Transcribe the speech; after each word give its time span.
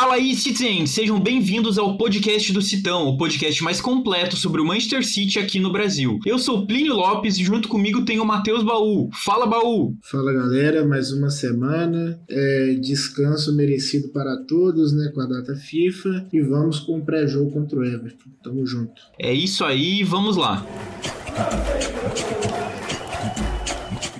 Fala 0.00 0.14
aí, 0.14 0.34
Citizen! 0.34 0.86
Sejam 0.86 1.20
bem-vindos 1.20 1.76
ao 1.76 1.98
podcast 1.98 2.54
do 2.54 2.62
Citão, 2.62 3.06
o 3.06 3.18
podcast 3.18 3.62
mais 3.62 3.82
completo 3.82 4.34
sobre 4.34 4.58
o 4.58 4.64
Manchester 4.64 5.04
City 5.04 5.38
aqui 5.38 5.60
no 5.60 5.70
Brasil. 5.70 6.18
Eu 6.24 6.38
sou 6.38 6.66
Plínio 6.66 6.94
Lopes 6.94 7.36
e 7.36 7.44
junto 7.44 7.68
comigo 7.68 8.02
tem 8.02 8.18
o 8.18 8.24
Matheus 8.24 8.62
Baú. 8.62 9.10
Fala, 9.12 9.44
Baú! 9.44 9.94
Fala, 10.10 10.32
galera. 10.32 10.86
Mais 10.86 11.12
uma 11.12 11.28
semana. 11.28 12.18
É, 12.30 12.78
descanso 12.80 13.54
merecido 13.54 14.08
para 14.08 14.38
todos, 14.48 14.90
né, 14.94 15.12
com 15.14 15.20
a 15.20 15.26
data 15.26 15.54
FIFA. 15.54 16.28
E 16.32 16.40
vamos 16.40 16.80
com 16.80 16.96
o 16.96 17.04
pré-jogo 17.04 17.50
contra 17.50 17.78
o 17.78 17.84
Everton. 17.84 18.30
Tamo 18.42 18.64
junto. 18.64 19.02
É 19.18 19.34
isso 19.34 19.62
aí, 19.62 20.02
vamos 20.02 20.34
lá. 20.34 20.66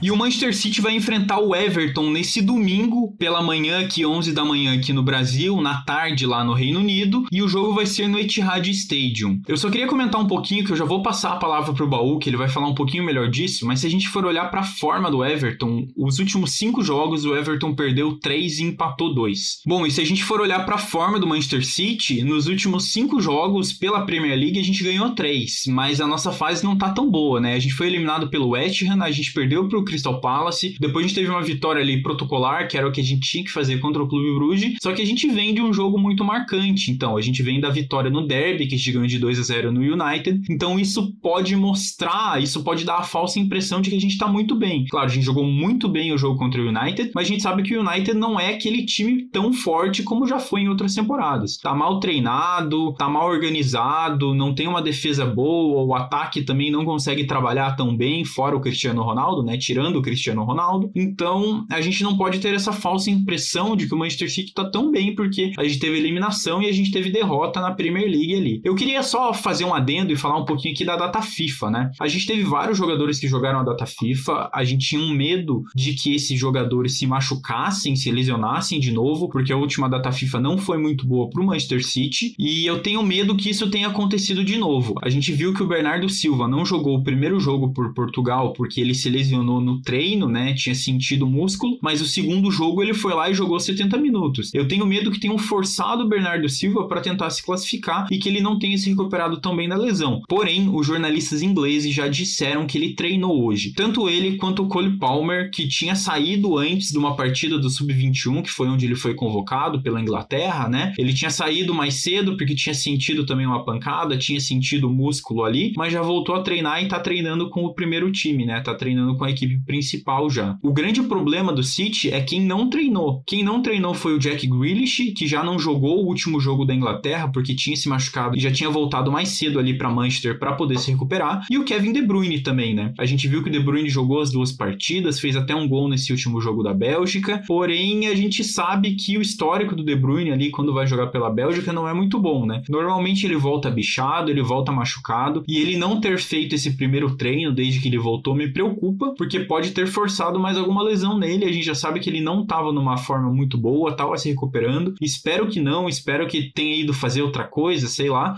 E 0.02 0.10
o 0.10 0.16
Manchester 0.16 0.56
City 0.56 0.80
vai 0.80 0.94
enfrentar 0.94 1.40
o 1.40 1.54
Everton 1.54 2.10
nesse 2.10 2.40
domingo, 2.40 3.14
pela 3.18 3.42
manhã, 3.42 3.80
aqui 3.80 4.06
11 4.06 4.32
da 4.32 4.42
manhã 4.42 4.74
aqui 4.74 4.94
no 4.94 5.02
Brasil, 5.02 5.60
na 5.60 5.82
tarde 5.82 6.24
lá 6.24 6.42
no 6.42 6.54
Reino 6.54 6.80
Unido, 6.80 7.26
e 7.30 7.42
o 7.42 7.48
jogo 7.48 7.74
vai 7.74 7.84
ser 7.84 8.08
no 8.08 8.18
Etihad 8.18 8.66
Stadium. 8.70 9.42
Eu 9.46 9.58
só 9.58 9.68
queria 9.68 9.86
comentar 9.86 10.18
um 10.18 10.26
pouquinho, 10.26 10.64
que 10.64 10.72
eu 10.72 10.76
já 10.76 10.86
vou 10.86 11.02
passar 11.02 11.32
a 11.32 11.36
palavra 11.36 11.74
pro 11.74 11.86
Baú, 11.86 12.18
que 12.18 12.30
ele 12.30 12.38
vai 12.38 12.48
falar 12.48 12.68
um 12.68 12.74
pouquinho 12.74 13.04
melhor 13.04 13.28
disso, 13.28 13.66
mas 13.66 13.80
se 13.80 13.86
a 13.86 13.90
gente 13.90 14.08
for 14.08 14.24
olhar 14.24 14.50
para 14.50 14.60
a 14.60 14.64
forma 14.64 15.10
do 15.10 15.22
Everton, 15.22 15.86
os 15.94 16.18
últimos 16.18 16.52
cinco 16.52 16.82
jogos 16.82 17.26
o 17.26 17.36
Everton 17.36 17.74
perdeu 17.74 18.18
três 18.18 18.58
e 18.58 18.64
empatou 18.64 19.14
dois. 19.14 19.60
Bom, 19.66 19.84
e 19.84 19.90
se 19.90 20.00
a 20.00 20.06
gente 20.06 20.24
for 20.24 20.40
olhar 20.40 20.64
para 20.64 20.76
a 20.76 20.78
forma 20.78 21.20
do 21.20 21.26
Manchester 21.26 21.62
City, 21.62 22.24
nos 22.24 22.46
últimos 22.46 22.90
cinco 22.90 23.20
jogos 23.20 23.70
pela 23.70 24.06
Premier 24.06 24.38
League 24.38 24.58
a 24.58 24.64
gente 24.64 24.82
ganhou 24.82 25.10
três, 25.10 25.64
mas 25.68 26.00
a 26.00 26.06
nossa 26.06 26.32
fase 26.32 26.64
não 26.64 26.78
tá 26.78 26.88
tão 26.88 27.10
boa, 27.10 27.38
né? 27.38 27.54
A 27.54 27.58
gente 27.58 27.74
foi 27.74 27.88
eliminado 27.88 28.30
pelo 28.30 28.48
West 28.48 28.82
Ham, 28.82 29.02
a 29.02 29.10
gente 29.10 29.34
perdeu 29.34 29.68
pro 29.68 29.89
Crystal 29.90 30.20
Palace. 30.20 30.76
Depois 30.80 31.04
a 31.04 31.08
gente 31.08 31.16
teve 31.16 31.30
uma 31.30 31.42
vitória 31.42 31.82
ali 31.82 32.02
protocolar, 32.02 32.68
que 32.68 32.76
era 32.76 32.88
o 32.88 32.92
que 32.92 33.00
a 33.00 33.04
gente 33.04 33.28
tinha 33.28 33.44
que 33.44 33.50
fazer 33.50 33.78
contra 33.78 34.02
o 34.02 34.08
Clube 34.08 34.34
Bruges. 34.34 34.76
Só 34.82 34.92
que 34.92 35.02
a 35.02 35.06
gente 35.06 35.28
vem 35.28 35.52
de 35.52 35.60
um 35.60 35.72
jogo 35.72 35.98
muito 35.98 36.24
marcante. 36.24 36.90
Então, 36.90 37.16
a 37.16 37.20
gente 37.20 37.42
vem 37.42 37.60
da 37.60 37.70
vitória 37.70 38.10
no 38.10 38.26
Derby, 38.26 38.66
que 38.66 38.74
a 38.74 38.78
gente 38.78 38.92
ganhou 38.92 39.06
de 39.06 39.18
2 39.18 39.38
a 39.38 39.42
0 39.42 39.72
no 39.72 39.80
United. 39.80 40.40
Então, 40.48 40.78
isso 40.78 41.12
pode 41.20 41.54
mostrar, 41.56 42.42
isso 42.42 42.62
pode 42.62 42.84
dar 42.84 42.98
a 42.98 43.02
falsa 43.02 43.38
impressão 43.38 43.80
de 43.80 43.90
que 43.90 43.96
a 43.96 44.00
gente 44.00 44.16
tá 44.16 44.26
muito 44.26 44.54
bem. 44.54 44.84
Claro, 44.86 45.06
a 45.06 45.10
gente 45.10 45.24
jogou 45.24 45.44
muito 45.44 45.88
bem 45.88 46.12
o 46.12 46.18
jogo 46.18 46.38
contra 46.38 46.60
o 46.60 46.68
United, 46.68 47.10
mas 47.14 47.26
a 47.26 47.28
gente 47.28 47.42
sabe 47.42 47.62
que 47.62 47.76
o 47.76 47.80
United 47.80 48.14
não 48.14 48.38
é 48.38 48.54
aquele 48.54 48.84
time 48.84 49.26
tão 49.32 49.52
forte 49.52 50.02
como 50.02 50.26
já 50.26 50.38
foi 50.38 50.62
em 50.62 50.68
outras 50.68 50.94
temporadas. 50.94 51.56
Tá 51.58 51.74
mal 51.74 51.98
treinado, 52.00 52.94
tá 52.94 53.08
mal 53.08 53.28
organizado, 53.28 54.34
não 54.34 54.54
tem 54.54 54.68
uma 54.68 54.82
defesa 54.82 55.26
boa, 55.26 55.84
o 55.84 55.94
ataque 55.94 56.42
também 56.42 56.70
não 56.70 56.84
consegue 56.84 57.24
trabalhar 57.24 57.76
tão 57.76 57.96
bem, 57.96 58.24
fora 58.24 58.56
o 58.56 58.60
Cristiano 58.60 59.02
Ronaldo, 59.02 59.42
né? 59.42 59.56
Tirando 59.56 59.79
o 59.98 60.02
Cristiano 60.02 60.20
Cristiano 60.20 60.44
Ronaldo. 60.44 60.90
Então, 60.94 61.66
a 61.70 61.80
gente 61.80 62.02
não 62.02 62.16
pode 62.16 62.38
ter 62.40 62.54
essa 62.54 62.72
falsa 62.72 63.10
impressão 63.10 63.74
de 63.74 63.86
que 63.86 63.94
o 63.94 63.98
Manchester 63.98 64.30
City 64.30 64.52
tá 64.52 64.70
tão 64.70 64.90
bem, 64.90 65.14
porque 65.14 65.52
a 65.58 65.64
gente 65.64 65.78
teve 65.78 65.98
eliminação 65.98 66.62
e 66.62 66.68
a 66.68 66.72
gente 66.72 66.90
teve 66.90 67.10
derrota 67.10 67.60
na 67.60 67.72
Premier 67.72 68.08
League 68.08 68.34
ali. 68.34 68.60
Eu 68.64 68.74
queria 68.74 69.02
só 69.02 69.32
fazer 69.32 69.64
um 69.64 69.74
adendo 69.74 70.12
e 70.12 70.16
falar 70.16 70.38
um 70.38 70.44
pouquinho 70.44 70.74
aqui 70.74 70.84
da 70.84 70.96
data 70.96 71.22
FIFA, 71.22 71.70
né? 71.70 71.90
A 72.00 72.06
gente 72.06 72.26
teve 72.26 72.42
vários 72.42 72.78
jogadores 72.78 73.18
que 73.18 73.28
jogaram 73.28 73.60
a 73.60 73.64
data 73.64 73.86
FIFA, 73.86 74.50
a 74.52 74.64
gente 74.64 74.88
tinha 74.88 75.00
um 75.00 75.14
medo 75.14 75.62
de 75.74 75.94
que 75.94 76.14
esses 76.14 76.38
jogadores 76.38 76.98
se 76.98 77.06
machucassem, 77.06 77.96
se 77.96 78.10
lesionassem 78.10 78.78
de 78.78 78.92
novo, 78.92 79.28
porque 79.28 79.52
a 79.52 79.56
última 79.56 79.88
data 79.88 80.12
FIFA 80.12 80.40
não 80.40 80.58
foi 80.58 80.78
muito 80.78 81.06
boa 81.06 81.28
pro 81.30 81.44
Manchester 81.44 81.84
City, 81.84 82.34
e 82.38 82.66
eu 82.66 82.82
tenho 82.82 83.02
medo 83.02 83.36
que 83.36 83.50
isso 83.50 83.70
tenha 83.70 83.88
acontecido 83.88 84.44
de 84.44 84.58
novo. 84.58 84.94
A 85.02 85.08
gente 85.08 85.32
viu 85.32 85.54
que 85.54 85.62
o 85.62 85.66
Bernardo 85.66 86.08
Silva 86.08 86.46
não 86.46 86.64
jogou 86.64 86.98
o 86.98 87.02
primeiro 87.02 87.40
jogo 87.40 87.72
por 87.72 87.94
Portugal 87.94 88.52
porque 88.52 88.80
ele 88.80 88.94
se 88.94 89.08
lesionou 89.08 89.60
no 89.60 89.69
treino 89.78 90.00
treino, 90.10 90.28
né? 90.28 90.54
Tinha 90.54 90.74
sentido 90.74 91.26
o 91.26 91.30
músculo, 91.30 91.78
mas 91.82 92.00
o 92.00 92.06
segundo 92.06 92.50
jogo 92.50 92.82
ele 92.82 92.94
foi 92.94 93.14
lá 93.14 93.30
e 93.30 93.34
jogou 93.34 93.60
70 93.60 93.96
minutos. 93.98 94.50
Eu 94.54 94.66
tenho 94.66 94.86
medo 94.86 95.10
que 95.10 95.20
tenham 95.20 95.38
forçado 95.38 96.04
o 96.04 96.08
Bernardo 96.08 96.48
Silva 96.48 96.88
para 96.88 97.00
tentar 97.00 97.30
se 97.30 97.44
classificar 97.44 98.06
e 98.10 98.18
que 98.18 98.28
ele 98.28 98.40
não 98.40 98.58
tenha 98.58 98.76
se 98.78 98.88
recuperado 98.88 99.40
tão 99.40 99.54
bem 99.54 99.68
da 99.68 99.76
lesão. 99.76 100.22
Porém, 100.28 100.68
os 100.72 100.86
jornalistas 100.86 101.42
ingleses 101.42 101.94
já 101.94 102.08
disseram 102.08 102.66
que 102.66 102.78
ele 102.78 102.94
treinou 102.94 103.44
hoje. 103.44 103.72
Tanto 103.72 104.08
ele 104.08 104.36
quanto 104.36 104.62
o 104.62 104.68
Cole 104.68 104.96
Palmer, 104.96 105.50
que 105.50 105.68
tinha 105.68 105.94
saído 105.94 106.56
antes 106.56 106.90
de 106.90 106.98
uma 106.98 107.14
partida 107.14 107.58
do 107.58 107.68
Sub-21, 107.68 108.42
que 108.42 108.50
foi 108.50 108.68
onde 108.68 108.86
ele 108.86 108.96
foi 108.96 109.14
convocado 109.14 109.82
pela 109.82 110.00
Inglaterra, 110.00 110.68
né? 110.68 110.92
Ele 110.98 111.12
tinha 111.12 111.30
saído 111.30 111.74
mais 111.74 111.94
cedo 112.02 112.36
porque 112.36 112.54
tinha 112.54 112.74
sentido 112.74 113.26
também 113.26 113.46
uma 113.46 113.64
pancada, 113.64 114.16
tinha 114.16 114.40
sentido 114.40 114.90
músculo 114.90 115.44
ali, 115.44 115.72
mas 115.76 115.92
já 115.92 116.02
voltou 116.02 116.34
a 116.34 116.42
treinar 116.42 116.82
e 116.82 116.88
tá 116.88 116.98
treinando 116.98 117.50
com 117.50 117.64
o 117.64 117.74
primeiro 117.74 118.10
time, 118.10 118.44
né? 118.46 118.60
Tá 118.60 118.74
treinando 118.74 119.16
com 119.16 119.24
a 119.24 119.30
equipe 119.30 119.59
principal 119.64 120.30
já. 120.30 120.56
O 120.62 120.72
grande 120.72 121.02
problema 121.02 121.52
do 121.52 121.62
City 121.62 122.10
é 122.10 122.20
quem 122.20 122.40
não 122.40 122.68
treinou. 122.68 123.22
Quem 123.26 123.42
não 123.42 123.62
treinou 123.62 123.94
foi 123.94 124.14
o 124.14 124.18
Jack 124.18 124.46
Grealish, 124.46 125.12
que 125.12 125.26
já 125.26 125.42
não 125.42 125.58
jogou 125.58 126.02
o 126.02 126.06
último 126.06 126.40
jogo 126.40 126.64
da 126.64 126.74
Inglaterra 126.74 127.28
porque 127.32 127.54
tinha 127.54 127.76
se 127.76 127.88
machucado 127.88 128.36
e 128.36 128.40
já 128.40 128.50
tinha 128.50 128.70
voltado 128.70 129.10
mais 129.10 129.30
cedo 129.30 129.58
ali 129.58 129.76
para 129.76 129.90
Manchester 129.90 130.38
para 130.38 130.52
poder 130.52 130.78
se 130.78 130.90
recuperar. 130.90 131.46
E 131.50 131.58
o 131.58 131.64
Kevin 131.64 131.92
De 131.92 132.02
Bruyne 132.02 132.40
também, 132.40 132.74
né? 132.74 132.92
A 132.98 133.04
gente 133.04 133.28
viu 133.28 133.42
que 133.42 133.48
o 133.48 133.52
De 133.52 133.60
Bruyne 133.60 133.88
jogou 133.88 134.20
as 134.20 134.30
duas 134.30 134.52
partidas, 134.52 135.20
fez 135.20 135.36
até 135.36 135.54
um 135.54 135.68
gol 135.68 135.88
nesse 135.88 136.12
último 136.12 136.40
jogo 136.40 136.62
da 136.62 136.72
Bélgica. 136.72 137.42
Porém, 137.46 138.06
a 138.06 138.14
gente 138.14 138.42
sabe 138.44 138.94
que 138.94 139.18
o 139.18 139.22
histórico 139.22 139.74
do 139.74 139.84
De 139.84 139.94
Bruyne 139.94 140.32
ali 140.32 140.50
quando 140.50 140.72
vai 140.72 140.86
jogar 140.86 141.08
pela 141.08 141.30
Bélgica 141.30 141.72
não 141.72 141.88
é 141.88 141.94
muito 141.94 142.18
bom, 142.18 142.46
né? 142.46 142.62
Normalmente 142.68 143.26
ele 143.26 143.36
volta 143.36 143.70
bichado, 143.70 144.30
ele 144.30 144.42
volta 144.42 144.72
machucado 144.72 145.44
e 145.46 145.58
ele 145.58 145.76
não 145.76 146.00
ter 146.00 146.18
feito 146.18 146.54
esse 146.54 146.76
primeiro 146.76 147.16
treino 147.16 147.52
desde 147.52 147.80
que 147.80 147.88
ele 147.88 147.98
voltou 147.98 148.34
me 148.34 148.48
preocupa, 148.48 149.14
porque 149.16 149.40
pode 149.50 149.72
ter 149.72 149.88
forçado 149.88 150.38
mais 150.38 150.56
alguma 150.56 150.80
lesão 150.80 151.18
nele. 151.18 151.44
A 151.44 151.50
gente 151.50 151.66
já 151.66 151.74
sabe 151.74 151.98
que 151.98 152.08
ele 152.08 152.20
não 152.20 152.42
estava 152.42 152.72
numa 152.72 152.96
forma 152.96 153.28
muito 153.32 153.58
boa, 153.58 153.90
estava 153.90 154.16
se 154.16 154.28
recuperando. 154.28 154.94
Espero 155.00 155.48
que 155.48 155.58
não, 155.58 155.88
espero 155.88 156.28
que 156.28 156.52
tenha 156.54 156.76
ido 156.76 156.94
fazer 156.94 157.22
outra 157.22 157.42
coisa, 157.42 157.88
sei 157.88 158.08
lá. 158.08 158.36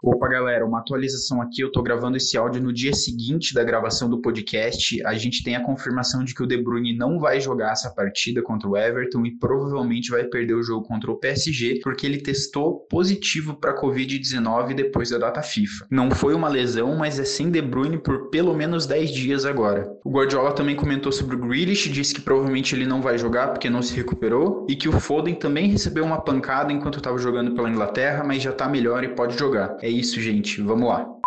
Opa, 0.00 0.28
galera, 0.28 0.64
uma 0.64 0.78
atualização 0.78 1.42
aqui. 1.42 1.60
Eu 1.60 1.72
tô 1.72 1.82
gravando 1.82 2.16
esse 2.16 2.38
áudio 2.38 2.62
no 2.62 2.72
dia 2.72 2.94
seguinte 2.94 3.52
da 3.52 3.64
gravação 3.64 4.08
do 4.08 4.20
podcast. 4.20 5.04
A 5.04 5.14
gente 5.14 5.42
tem 5.42 5.56
a 5.56 5.64
confirmação 5.64 6.22
de 6.22 6.32
que 6.32 6.42
o 6.42 6.46
De 6.46 6.56
Bruyne 6.56 6.96
não 6.96 7.18
vai 7.18 7.40
jogar 7.40 7.72
essa 7.72 7.90
partida 7.90 8.40
contra 8.40 8.68
o 8.68 8.76
Everton 8.76 9.26
e 9.26 9.36
provavelmente 9.36 10.12
vai 10.12 10.22
perder 10.22 10.54
o 10.54 10.62
jogo 10.62 10.86
contra 10.86 11.10
o 11.10 11.16
PSG 11.16 11.80
porque 11.82 12.06
ele 12.06 12.18
testou 12.18 12.86
positivo 12.88 13.54
para 13.54 13.76
Covid-19 13.76 14.72
depois 14.72 15.10
da 15.10 15.18
data 15.18 15.42
FIFA. 15.42 15.86
Não 15.90 16.12
foi 16.12 16.32
uma 16.32 16.48
lesão, 16.48 16.96
mas 16.96 17.18
é 17.18 17.24
sem 17.24 17.50
De 17.50 17.60
Bruyne 17.60 17.98
por 17.98 18.30
pelo 18.30 18.54
menos 18.54 18.86
10 18.86 19.10
dias 19.10 19.44
agora. 19.44 19.92
O 20.04 20.12
Guardiola 20.12 20.52
também 20.52 20.76
comentou 20.76 21.10
sobre 21.10 21.34
o 21.34 21.40
Grealish, 21.40 21.90
disse 21.90 22.14
que 22.14 22.20
provavelmente 22.20 22.72
ele 22.72 22.86
não 22.86 23.02
vai 23.02 23.18
jogar 23.18 23.48
porque 23.48 23.68
não 23.68 23.82
se 23.82 23.96
recuperou 23.96 24.64
e 24.68 24.76
que 24.76 24.88
o 24.88 24.92
Foden 24.92 25.34
também 25.34 25.68
recebeu 25.68 26.04
uma 26.04 26.20
pancada 26.20 26.72
enquanto 26.72 26.98
estava 26.98 27.18
jogando 27.18 27.52
pela 27.52 27.68
Inglaterra, 27.68 28.22
mas 28.22 28.40
já 28.40 28.52
tá 28.52 28.68
melhor 28.68 29.02
e 29.02 29.08
pode 29.08 29.36
jogar. 29.36 29.76
É 29.88 29.90
isso, 29.90 30.20
gente. 30.20 30.60
Vamos 30.60 30.86
lá 30.86 31.17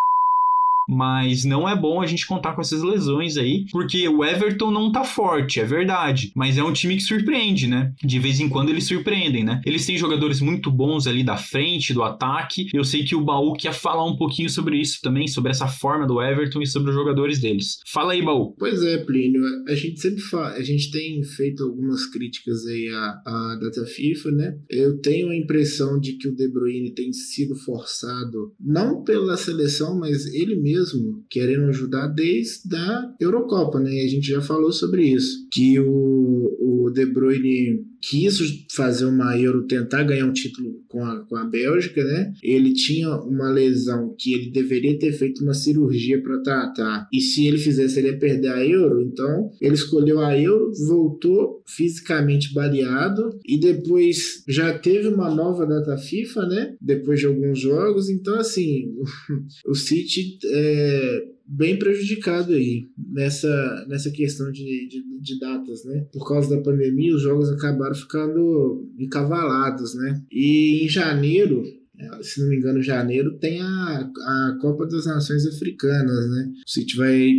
mas 0.92 1.46
não 1.46 1.68
é 1.68 1.74
bom 1.74 2.02
a 2.02 2.06
gente 2.06 2.28
contar 2.28 2.54
com 2.54 2.60
essas 2.60 2.84
lesões 2.84 3.38
aí, 3.38 3.66
porque 3.72 4.08
o 4.10 4.26
Everton 4.26 4.70
não 4.70 4.92
tá 4.92 5.06
forte, 5.06 5.62
é 5.62 5.64
verdade, 5.64 6.34
mas 6.36 6.58
é 6.58 6.64
um 6.64 6.74
time 6.74 6.98
que 6.98 7.04
surpreende, 7.04 7.66
né? 7.66 7.94
De 8.04 8.20
vez 8.20 8.42
em 8.42 8.50
quando 8.50 8.70
eles 8.70 8.84
surpreendem, 8.84 9.46
né? 9.46 9.62
Eles 9.66 9.86
têm 9.86 9.98
jogadores 9.98 10.42
muito 10.42 10.70
bons 10.70 11.08
ali 11.08 11.24
da 11.24 11.38
frente, 11.38 11.94
do 11.94 12.04
ataque. 12.04 12.68
Eu 12.74 12.84
sei 12.84 13.06
que 13.06 13.16
o 13.16 13.24
Baú 13.24 13.54
quer 13.54 13.74
falar 13.74 14.06
um 14.06 14.18
pouquinho 14.18 14.50
sobre 14.50 14.78
isso 14.78 15.00
também, 15.02 15.28
sobre 15.28 15.52
essa 15.52 15.68
forma 15.68 16.06
do 16.06 16.22
Everton 16.22 16.62
e 16.62 16.68
sobre 16.68 16.90
os 16.90 16.96
jogadores 16.96 17.40
deles. 17.40 17.80
Fala 17.88 18.12
aí, 18.12 18.22
Baú. 18.22 18.54
Pois 18.60 18.84
é, 18.84 18.98
Plínio, 18.98 19.42
a 19.70 19.76
gente 19.76 20.00
sempre 20.00 20.22
fala, 20.22 20.50
a 20.50 20.62
gente 20.62 20.92
tem 20.92 21.24
feito 21.24 21.64
algumas 21.64 22.06
críticas 22.06 22.66
aí 22.66 22.90
à, 22.90 23.22
à 23.26 23.60
data 23.62 23.86
FIFA, 23.86 24.32
né? 24.32 24.58
Eu 24.70 25.00
tenho 25.00 25.30
a 25.30 25.38
impressão 25.38 25.98
de 25.98 26.18
que 26.18 26.28
o 26.28 26.36
De 26.36 26.50
Bruyne 26.50 26.94
tem 26.94 27.14
sido 27.14 27.56
forçado, 27.56 28.54
não 28.60 29.04
pela 29.04 29.38
seleção, 29.38 29.98
mas 29.98 30.26
ele 30.34 30.56
mesmo 30.58 30.81
mesmo 30.82 31.24
querendo 31.30 31.70
ajudar 31.70 32.08
desde 32.08 32.76
a 32.76 33.14
Eurocopa, 33.20 33.80
né? 33.80 34.02
A 34.02 34.08
gente 34.08 34.28
já 34.28 34.42
falou 34.42 34.72
sobre 34.72 35.04
isso, 35.04 35.48
que 35.52 35.80
o, 35.80 36.58
o 36.60 36.90
De 36.92 37.06
Bruyne 37.06 37.86
quis 38.02 38.40
fazer 38.72 39.06
uma 39.06 39.38
Euro, 39.38 39.68
tentar 39.68 40.04
ganhar 40.04 40.26
um 40.26 40.34
título 40.34 40.82
com 40.88 41.04
a, 41.06 41.20
com 41.26 41.36
a 41.36 41.46
Bélgica, 41.46 42.04
né? 42.04 42.34
Ele 42.42 42.74
tinha 42.74 43.10
uma 43.16 43.50
lesão 43.50 44.16
que 44.18 44.34
ele 44.34 44.52
deveria 44.52 44.98
ter 44.98 45.14
feito 45.14 45.44
uma 45.44 45.54
cirurgia 45.54 46.22
para 46.22 46.42
tratar. 46.42 47.08
E 47.14 47.22
se 47.22 47.48
ele 47.48 47.58
fizesse, 47.58 48.00
ele 48.00 48.10
ia 48.10 48.20
perder 48.20 48.50
a 48.50 48.66
Euro. 48.66 49.02
Então, 49.02 49.52
ele 49.62 49.76
escolheu 49.76 50.20
a 50.20 50.38
Euro, 50.38 50.72
voltou 50.88 51.62
fisicamente 51.68 52.54
baleado 52.54 53.40
e 53.46 53.60
depois 53.60 54.44
já 54.48 54.78
teve 54.78 55.08
uma 55.08 55.34
nova 55.34 55.66
data 55.66 55.98
FIFA, 55.98 56.46
né? 56.48 56.76
Depois 56.82 57.20
de 57.20 57.28
alguns 57.28 57.60
jogos. 57.60 58.10
Então, 58.10 58.40
assim, 58.40 58.94
o 59.66 59.76
City 59.76 60.38
é, 60.46 61.24
bem 61.52 61.78
prejudicado 61.78 62.54
aí 62.54 62.88
nessa, 62.98 63.86
nessa 63.88 64.10
questão 64.10 64.52
de, 64.52 64.88
de, 64.88 65.04
de, 65.20 65.40
datas, 65.40 65.84
né? 65.86 66.06
Por 66.14 66.28
causa 66.28 66.56
da 66.56 66.62
pandemia, 66.62 67.14
os 67.14 67.22
jogos 67.22 67.52
acabaram 67.52 67.94
ficando 67.94 68.90
encavalados, 68.98 69.94
né? 69.96 70.22
E 70.32 70.86
em 70.86 70.90
janeiro 70.90 71.64
é, 72.00 72.24
se 72.24 72.42
não 72.42 72.50
me 72.50 72.58
engano, 72.58 72.82
janeiro, 72.82 73.38
tem 73.38 73.62
a, 73.62 74.00
a 74.00 74.58
Copa 74.60 74.88
das 74.88 75.06
Nações 75.06 75.46
Africanas, 75.46 76.30
né? 76.32 76.52
O 76.66 76.70
City 76.70 76.98
vai 76.98 77.32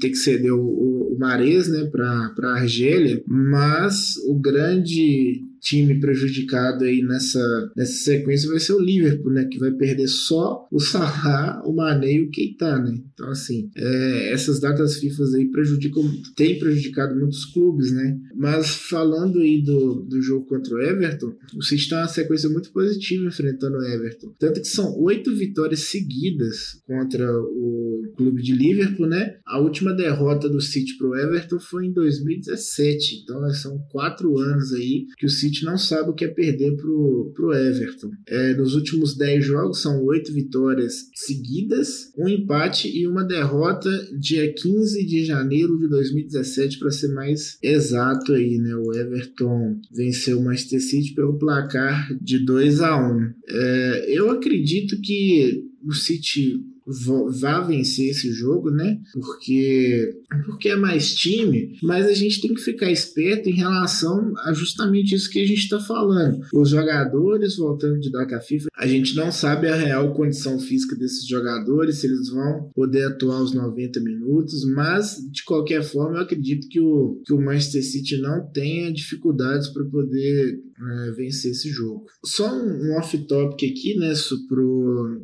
ter 0.00 0.10
que 0.10 0.16
ceder 0.16 0.52
o, 0.52 0.60
o, 0.60 1.14
o 1.14 1.18
Mares, 1.18 1.68
né, 1.68 1.84
para 1.86 2.32
a 2.42 2.60
Argélia, 2.60 3.22
mas 3.26 4.16
o 4.28 4.38
grande 4.38 5.42
time 5.64 5.98
prejudicado 5.98 6.84
aí 6.84 7.02
nessa, 7.02 7.72
nessa 7.74 8.04
sequência 8.04 8.50
vai 8.50 8.60
ser 8.60 8.74
o 8.74 8.80
Liverpool, 8.80 9.32
né? 9.32 9.46
Que 9.46 9.58
vai 9.58 9.72
perder 9.72 10.06
só 10.06 10.68
o 10.70 10.78
Salah, 10.78 11.62
o 11.64 11.74
Mané 11.74 12.12
e 12.12 12.22
o 12.22 12.30
Keita, 12.30 12.78
né? 12.78 13.00
Então, 13.12 13.30
assim, 13.30 13.70
é, 13.74 14.32
essas 14.32 14.60
datas 14.60 14.98
FIFA 14.98 15.24
aí 15.36 15.50
prejudicam, 15.50 16.02
tem 16.36 16.58
prejudicado 16.58 17.18
muitos 17.18 17.46
clubes, 17.46 17.90
né? 17.92 18.18
Mas 18.36 18.68
falando 18.68 19.40
aí 19.40 19.62
do, 19.62 20.02
do 20.02 20.20
jogo 20.20 20.46
contra 20.46 20.74
o 20.74 20.82
Everton, 20.82 21.34
o 21.56 21.62
City 21.62 21.88
tem 21.88 21.98
uma 21.98 22.08
sequência 22.08 22.50
muito 22.50 22.70
positiva 22.70 23.26
enfrentando 23.26 23.78
o 23.78 23.82
Everton. 23.82 24.34
Tanto 24.38 24.60
que 24.60 24.68
são 24.68 24.94
oito 25.00 25.34
vitórias 25.34 25.80
seguidas 25.80 26.82
contra 26.86 27.26
o 27.40 28.12
clube 28.16 28.42
de 28.42 28.52
Liverpool, 28.52 29.06
né? 29.06 29.36
A 29.46 29.58
última 29.58 29.94
derrota 29.94 30.48
do 30.48 30.60
City 30.60 30.98
pro 30.98 31.16
Everton 31.16 31.58
foi 31.58 31.86
em 31.86 31.92
2017. 31.92 33.22
Então, 33.22 33.48
são 33.54 33.78
quatro 33.90 34.38
anos 34.38 34.72
aí 34.72 35.06
que 35.16 35.24
o 35.24 35.30
City 35.30 35.53
City 35.54 35.64
não 35.64 35.78
sabe 35.78 36.10
o 36.10 36.14
que 36.14 36.24
é 36.24 36.28
perder 36.28 36.76
pro, 36.76 37.32
pro 37.34 37.54
Everton. 37.54 38.10
É, 38.26 38.54
nos 38.54 38.74
últimos 38.74 39.16
10 39.16 39.44
jogos 39.44 39.80
são 39.80 40.02
8 40.04 40.32
vitórias 40.32 41.08
seguidas, 41.14 42.12
um 42.18 42.28
empate 42.28 42.88
e 42.88 43.06
uma 43.06 43.24
derrota 43.24 43.88
dia 44.18 44.52
15 44.52 45.06
de 45.06 45.24
janeiro 45.24 45.78
de 45.78 45.88
2017 45.88 46.78
para 46.78 46.90
ser 46.90 47.08
mais 47.08 47.56
exato 47.62 48.32
aí, 48.32 48.58
né? 48.58 48.74
O 48.74 48.92
Everton 48.92 49.80
venceu 49.92 50.40
o 50.40 50.44
Manchester 50.44 50.82
City 50.82 51.14
pelo 51.14 51.38
placar 51.38 52.12
de 52.20 52.44
2 52.44 52.80
a 52.80 52.96
1. 52.96 53.32
É, 53.48 54.04
eu 54.08 54.30
acredito 54.30 55.00
que 55.00 55.64
o 55.84 55.92
City 55.92 56.60
vá 56.86 57.60
vencer 57.60 58.10
esse 58.10 58.30
jogo, 58.32 58.70
né? 58.70 58.98
Porque, 59.12 60.20
porque 60.46 60.68
é 60.68 60.76
mais 60.76 61.14
time, 61.14 61.76
mas 61.82 62.06
a 62.06 62.12
gente 62.12 62.40
tem 62.40 62.54
que 62.54 62.60
ficar 62.60 62.90
esperto 62.90 63.48
em 63.48 63.54
relação 63.54 64.32
a 64.44 64.52
justamente 64.52 65.14
isso 65.14 65.30
que 65.30 65.40
a 65.40 65.46
gente 65.46 65.64
está 65.64 65.80
falando. 65.80 66.40
Os 66.52 66.70
jogadores 66.70 67.56
voltando 67.56 67.98
de 68.00 68.10
data 68.10 68.40
FIFA, 68.40 68.68
a 68.76 68.86
gente 68.86 69.14
não 69.14 69.32
sabe 69.32 69.68
a 69.68 69.76
real 69.76 70.12
condição 70.14 70.58
física 70.58 70.96
desses 70.96 71.26
jogadores, 71.26 71.98
se 71.98 72.06
eles 72.06 72.28
vão 72.28 72.70
poder 72.74 73.06
atuar 73.06 73.42
os 73.42 73.54
90 73.54 74.00
minutos, 74.00 74.64
mas 74.74 75.16
de 75.30 75.44
qualquer 75.44 75.82
forma 75.82 76.18
eu 76.18 76.22
acredito 76.22 76.68
que 76.68 76.80
o, 76.80 77.20
que 77.24 77.32
o 77.32 77.40
Manchester 77.40 77.84
City 77.84 78.18
não 78.18 78.46
tenha 78.52 78.92
dificuldades 78.92 79.68
para 79.68 79.84
poder 79.84 80.60
é, 80.76 81.10
vencer 81.12 81.52
esse 81.52 81.68
jogo. 81.68 82.04
Só 82.24 82.52
um, 82.52 82.88
um 82.88 82.98
off-topic 82.98 83.70
aqui, 83.70 83.96
né, 83.96 84.12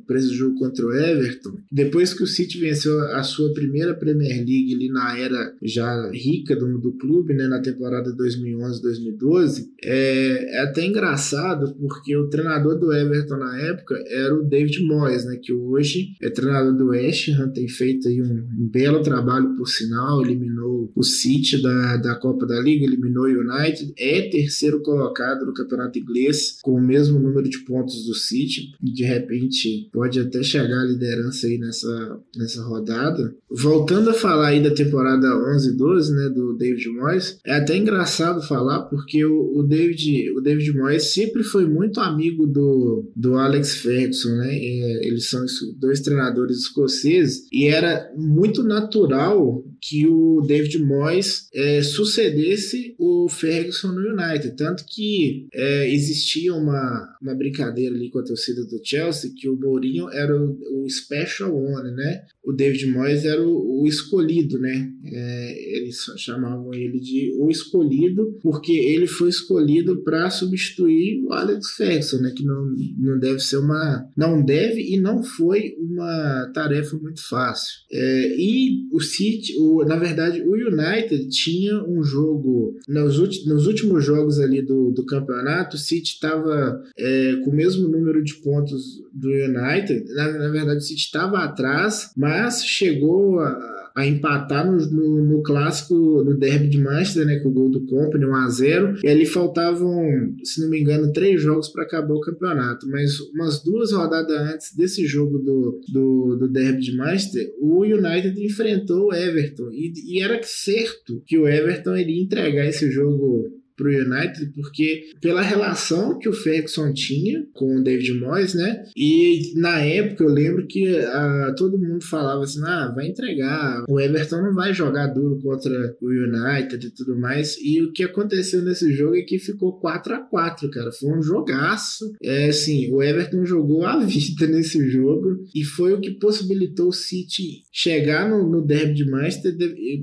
para 0.06 0.19
esse 0.19 0.35
jogo 0.35 0.59
contra 0.59 0.87
o 0.87 0.93
Everton. 0.93 1.50
Depois 1.70 2.14
que 2.14 2.23
o 2.23 2.26
City 2.26 2.58
venceu 2.58 3.00
a 3.14 3.23
sua 3.23 3.52
primeira 3.52 3.94
Premier 3.94 4.37
League 4.37 4.75
ali 4.75 4.88
na 4.88 5.19
era 5.19 5.55
já 5.62 6.11
rica 6.11 6.56
do, 6.56 6.79
do 6.79 6.93
clube, 6.93 7.35
né, 7.35 7.47
na 7.47 7.61
temporada 7.61 8.14
2011-2012, 8.17 9.69
é, 9.82 10.56
é 10.56 10.61
até 10.62 10.85
engraçado 10.85 11.75
porque 11.81 12.17
o 12.17 12.29
treinador 12.29 12.79
do 12.79 12.93
Everton 12.93 13.37
na 13.37 13.61
época 13.61 14.02
era 14.06 14.35
o 14.35 14.44
David 14.44 14.85
Moyes, 14.85 15.25
né, 15.25 15.37
que 15.37 15.52
hoje 15.52 16.14
é 16.20 16.31
treinador 16.31 16.76
do 16.76 16.88
West 16.88 17.29
Ham, 17.29 17.50
tem 17.50 17.69
feito 17.69 18.08
aí 18.08 18.20
um, 18.23 18.46
um 18.58 18.69
belo 18.69 19.03
trabalho 19.03 19.55
por 19.56 19.67
sinal, 19.67 20.23
eliminou 20.23 20.91
o 20.94 21.03
City 21.03 21.62
da, 21.62 21.96
da 21.96 22.14
Copa 22.14 22.46
da 22.46 22.61
Liga, 22.61 22.85
eliminou 22.85 23.25
o 23.25 23.41
United, 23.41 23.93
é 23.99 24.29
terceiro 24.29 24.82
colocado 24.82 25.46
no 25.46 25.55
campeonato 25.55 25.99
inglês 25.99 26.58
com 26.62 26.73
o 26.73 26.81
mesmo 26.81 27.19
número 27.19 27.49
de 27.49 27.58
pontos 27.61 28.06
do 28.06 28.14
City, 28.14 28.73
de 28.81 29.05
repente 29.05 29.88
pode 29.93 30.20
até 30.20 30.43
chegar 30.43 30.81
à 30.81 30.85
liderança 30.85 31.40
aí 31.47 31.59
nessa, 31.59 32.21
nessa 32.37 32.63
rodada. 32.63 33.35
Voltando 33.51 34.11
a 34.11 34.15
falar 34.15 34.49
aí 34.49 34.63
da 34.63 34.75
temporada 34.75 35.27
11 35.55 35.71
e 35.71 35.77
12, 35.77 36.15
né, 36.15 36.29
do 36.29 36.55
David 36.57 36.89
Moyes, 36.91 37.39
é 37.45 37.55
até 37.55 37.77
engraçado 37.77 38.43
falar 38.43 38.83
porque 38.83 39.25
o, 39.25 39.59
o, 39.59 39.63
David, 39.63 40.31
o 40.33 40.41
David 40.41 40.73
Moyes 40.77 41.13
sempre 41.13 41.43
foi 41.43 41.67
muito 41.67 42.01
amigo 42.01 42.47
do, 42.47 43.11
do 43.15 43.37
Alex 43.37 43.77
Ferguson, 43.77 44.31
né? 44.37 44.55
É, 44.55 45.07
eles 45.07 45.29
são 45.29 45.45
dois 45.79 46.01
treinadores 46.01 46.59
escoceses 46.59 47.47
e 47.53 47.67
era 47.67 48.13
muito 48.17 48.63
natural 48.63 49.65
que 49.81 50.06
o 50.06 50.41
David 50.43 50.79
Moyes 50.79 51.49
é, 51.53 51.82
sucedesse 51.82 52.94
o 52.99 53.29
Ferguson 53.29 53.93
no 53.93 54.12
United, 54.12 54.56
tanto 54.56 54.85
que 54.85 55.47
é, 55.53 55.93
existia 55.93 56.55
uma, 56.55 57.17
uma 57.21 57.35
brincadeira 57.35 57.94
ali 57.94 58.11
com 58.11 58.19
a 58.19 58.25
torcida 58.25 58.65
do 58.65 58.81
Chelsea 58.82 59.32
que 59.35 59.49
o 59.49 59.56
Mourinho 59.56 60.09
era 60.11 60.37
o, 60.37 60.85
o 60.85 60.91
special 60.91 61.55
one, 61.55 61.91
né? 61.93 62.23
O 62.44 62.53
David 62.53 62.87
Moyes 62.87 63.25
era 63.25 63.43
o, 63.43 63.82
o 63.82 63.87
escolhido, 63.87 64.59
né? 64.59 64.91
É, 65.05 65.77
eles 65.77 65.97
chamavam 66.17 66.73
ele 66.75 66.99
de 67.00 67.35
o 67.38 67.50
escolhido 67.50 68.38
porque 68.43 68.73
ele 68.73 69.06
foi 69.06 69.29
escolhido 69.29 70.03
para 70.03 70.31
substituir 70.31 71.23
o 71.25 71.32
Alex 71.32 71.71
Ferguson, 71.77 72.19
né? 72.19 72.32
Que 72.37 72.44
não, 72.44 72.75
não 72.99 73.19
deve 73.19 73.41
ser 73.41 73.59
uma, 73.59 74.09
não 74.17 74.43
deve 74.43 74.81
e 74.82 74.99
não 74.99 75.23
foi 75.23 75.75
uma 75.79 76.50
tarefa 76.55 76.97
muito 76.97 77.27
fácil. 77.29 77.81
É, 77.91 78.35
e 78.37 78.87
o 78.93 79.00
City, 79.00 79.55
o, 79.59 79.69
na 79.78 79.96
verdade, 79.96 80.43
o 80.43 80.52
United 80.52 81.28
tinha 81.28 81.82
um 81.84 82.02
jogo 82.02 82.78
nos, 82.88 83.46
nos 83.46 83.67
últimos 83.67 84.05
jogos 84.05 84.38
ali 84.38 84.62
do, 84.62 84.90
do 84.90 85.05
campeonato, 85.05 85.76
o 85.76 85.78
City 85.78 86.14
estava 86.14 86.82
é, 86.99 87.37
com 87.44 87.50
o 87.50 87.55
mesmo 87.55 87.88
número 87.88 88.22
de 88.22 88.34
pontos 88.37 89.02
do 89.12 89.28
United. 89.28 90.05
Na, 90.14 90.32
na 90.32 90.49
verdade, 90.49 90.78
o 90.78 90.82
City 90.82 91.00
estava 91.00 91.38
atrás, 91.38 92.12
mas 92.17 92.64
chegou 92.64 93.40
a 93.40 93.80
a 94.00 94.06
empatar 94.06 94.67
no, 94.67 94.79
no, 94.91 95.25
no, 95.25 95.43
clássico, 95.43 95.94
no 95.94 96.37
derby 96.37 96.69
de 96.69 96.79
Manchester, 96.79 97.26
né, 97.26 97.38
com 97.41 97.49
o 97.49 97.52
gol 97.52 97.70
do 97.70 97.87
Company, 97.87 98.25
1 98.25 98.35
a 98.35 98.49
0 98.49 98.94
e 99.02 99.08
ali 99.08 99.26
faltavam, 99.26 100.35
se 100.43 100.61
não 100.61 100.70
me 100.70 100.81
engano, 100.81 101.12
três 101.12 101.41
jogos 101.41 101.69
para 101.69 101.85
acabar 101.85 102.14
o 102.14 102.20
campeonato, 102.20 102.88
mas 102.88 103.20
umas 103.35 103.62
duas 103.62 103.93
rodadas 103.93 104.37
antes 104.55 104.76
desse 104.76 105.06
jogo 105.06 105.38
do, 105.38 105.81
do, 105.93 106.37
do 106.41 106.49
derby 106.49 106.81
de 106.81 106.97
Manchester, 106.97 107.47
o 107.61 107.82
United 107.82 108.43
enfrentou 108.43 109.08
o 109.08 109.14
Everton, 109.14 109.70
e, 109.70 109.93
e 110.06 110.23
era 110.23 110.41
certo 110.43 111.23
que 111.26 111.38
o 111.38 111.46
Everton 111.46 111.96
iria 111.96 112.23
entregar 112.23 112.67
esse 112.67 112.91
jogo 112.91 113.59
para 113.81 113.89
o 113.89 113.91
United, 113.91 114.53
porque 114.55 115.10
pela 115.20 115.41
relação 115.41 116.19
que 116.19 116.29
o 116.29 116.32
Ferguson 116.34 116.93
tinha 116.93 117.43
com 117.55 117.77
o 117.77 117.82
David 117.82 118.13
Moyes, 118.20 118.55
né? 118.55 118.84
E 118.94 119.55
na 119.56 119.81
época 119.81 120.25
eu 120.25 120.31
lembro 120.31 120.67
que 120.67 120.91
uh, 120.91 121.55
todo 121.56 121.79
mundo 121.79 122.05
falava 122.05 122.44
assim: 122.44 122.60
ah, 122.65 122.93
vai 122.94 123.08
entregar, 123.08 123.84
o 123.89 123.99
Everton 123.99 124.43
não 124.43 124.55
vai 124.55 124.75
jogar 124.75 125.06
duro 125.06 125.41
contra 125.43 125.96
o 126.01 126.08
United 126.08 126.87
e 126.87 126.91
tudo 126.91 127.19
mais. 127.19 127.56
E 127.63 127.82
o 127.82 127.93
que 127.93 128.05
aconteceu 128.05 128.63
nesse 128.63 128.93
jogo 128.93 129.17
é 129.17 129.22
que 129.22 129.39
ficou 129.39 129.81
4 129.81 130.15
a 130.15 130.19
4 130.19 130.70
cara. 130.70 130.93
Foi 130.93 131.10
um 131.17 131.22
jogaço. 131.22 132.13
É 132.22 132.49
assim, 132.49 132.93
o 132.93 133.03
Everton 133.03 133.44
jogou 133.44 133.84
a 133.84 133.99
vida 134.05 134.46
nesse 134.46 134.91
jogo 134.91 135.44
e 135.55 135.65
foi 135.65 135.94
o 135.94 136.01
que 136.01 136.10
possibilitou 136.10 136.89
o 136.89 136.93
City 136.93 137.63
chegar 137.72 138.29
no, 138.29 138.49
no 138.49 138.67
derby 138.67 138.94
de 138.94 139.08
Manchester 139.08 139.56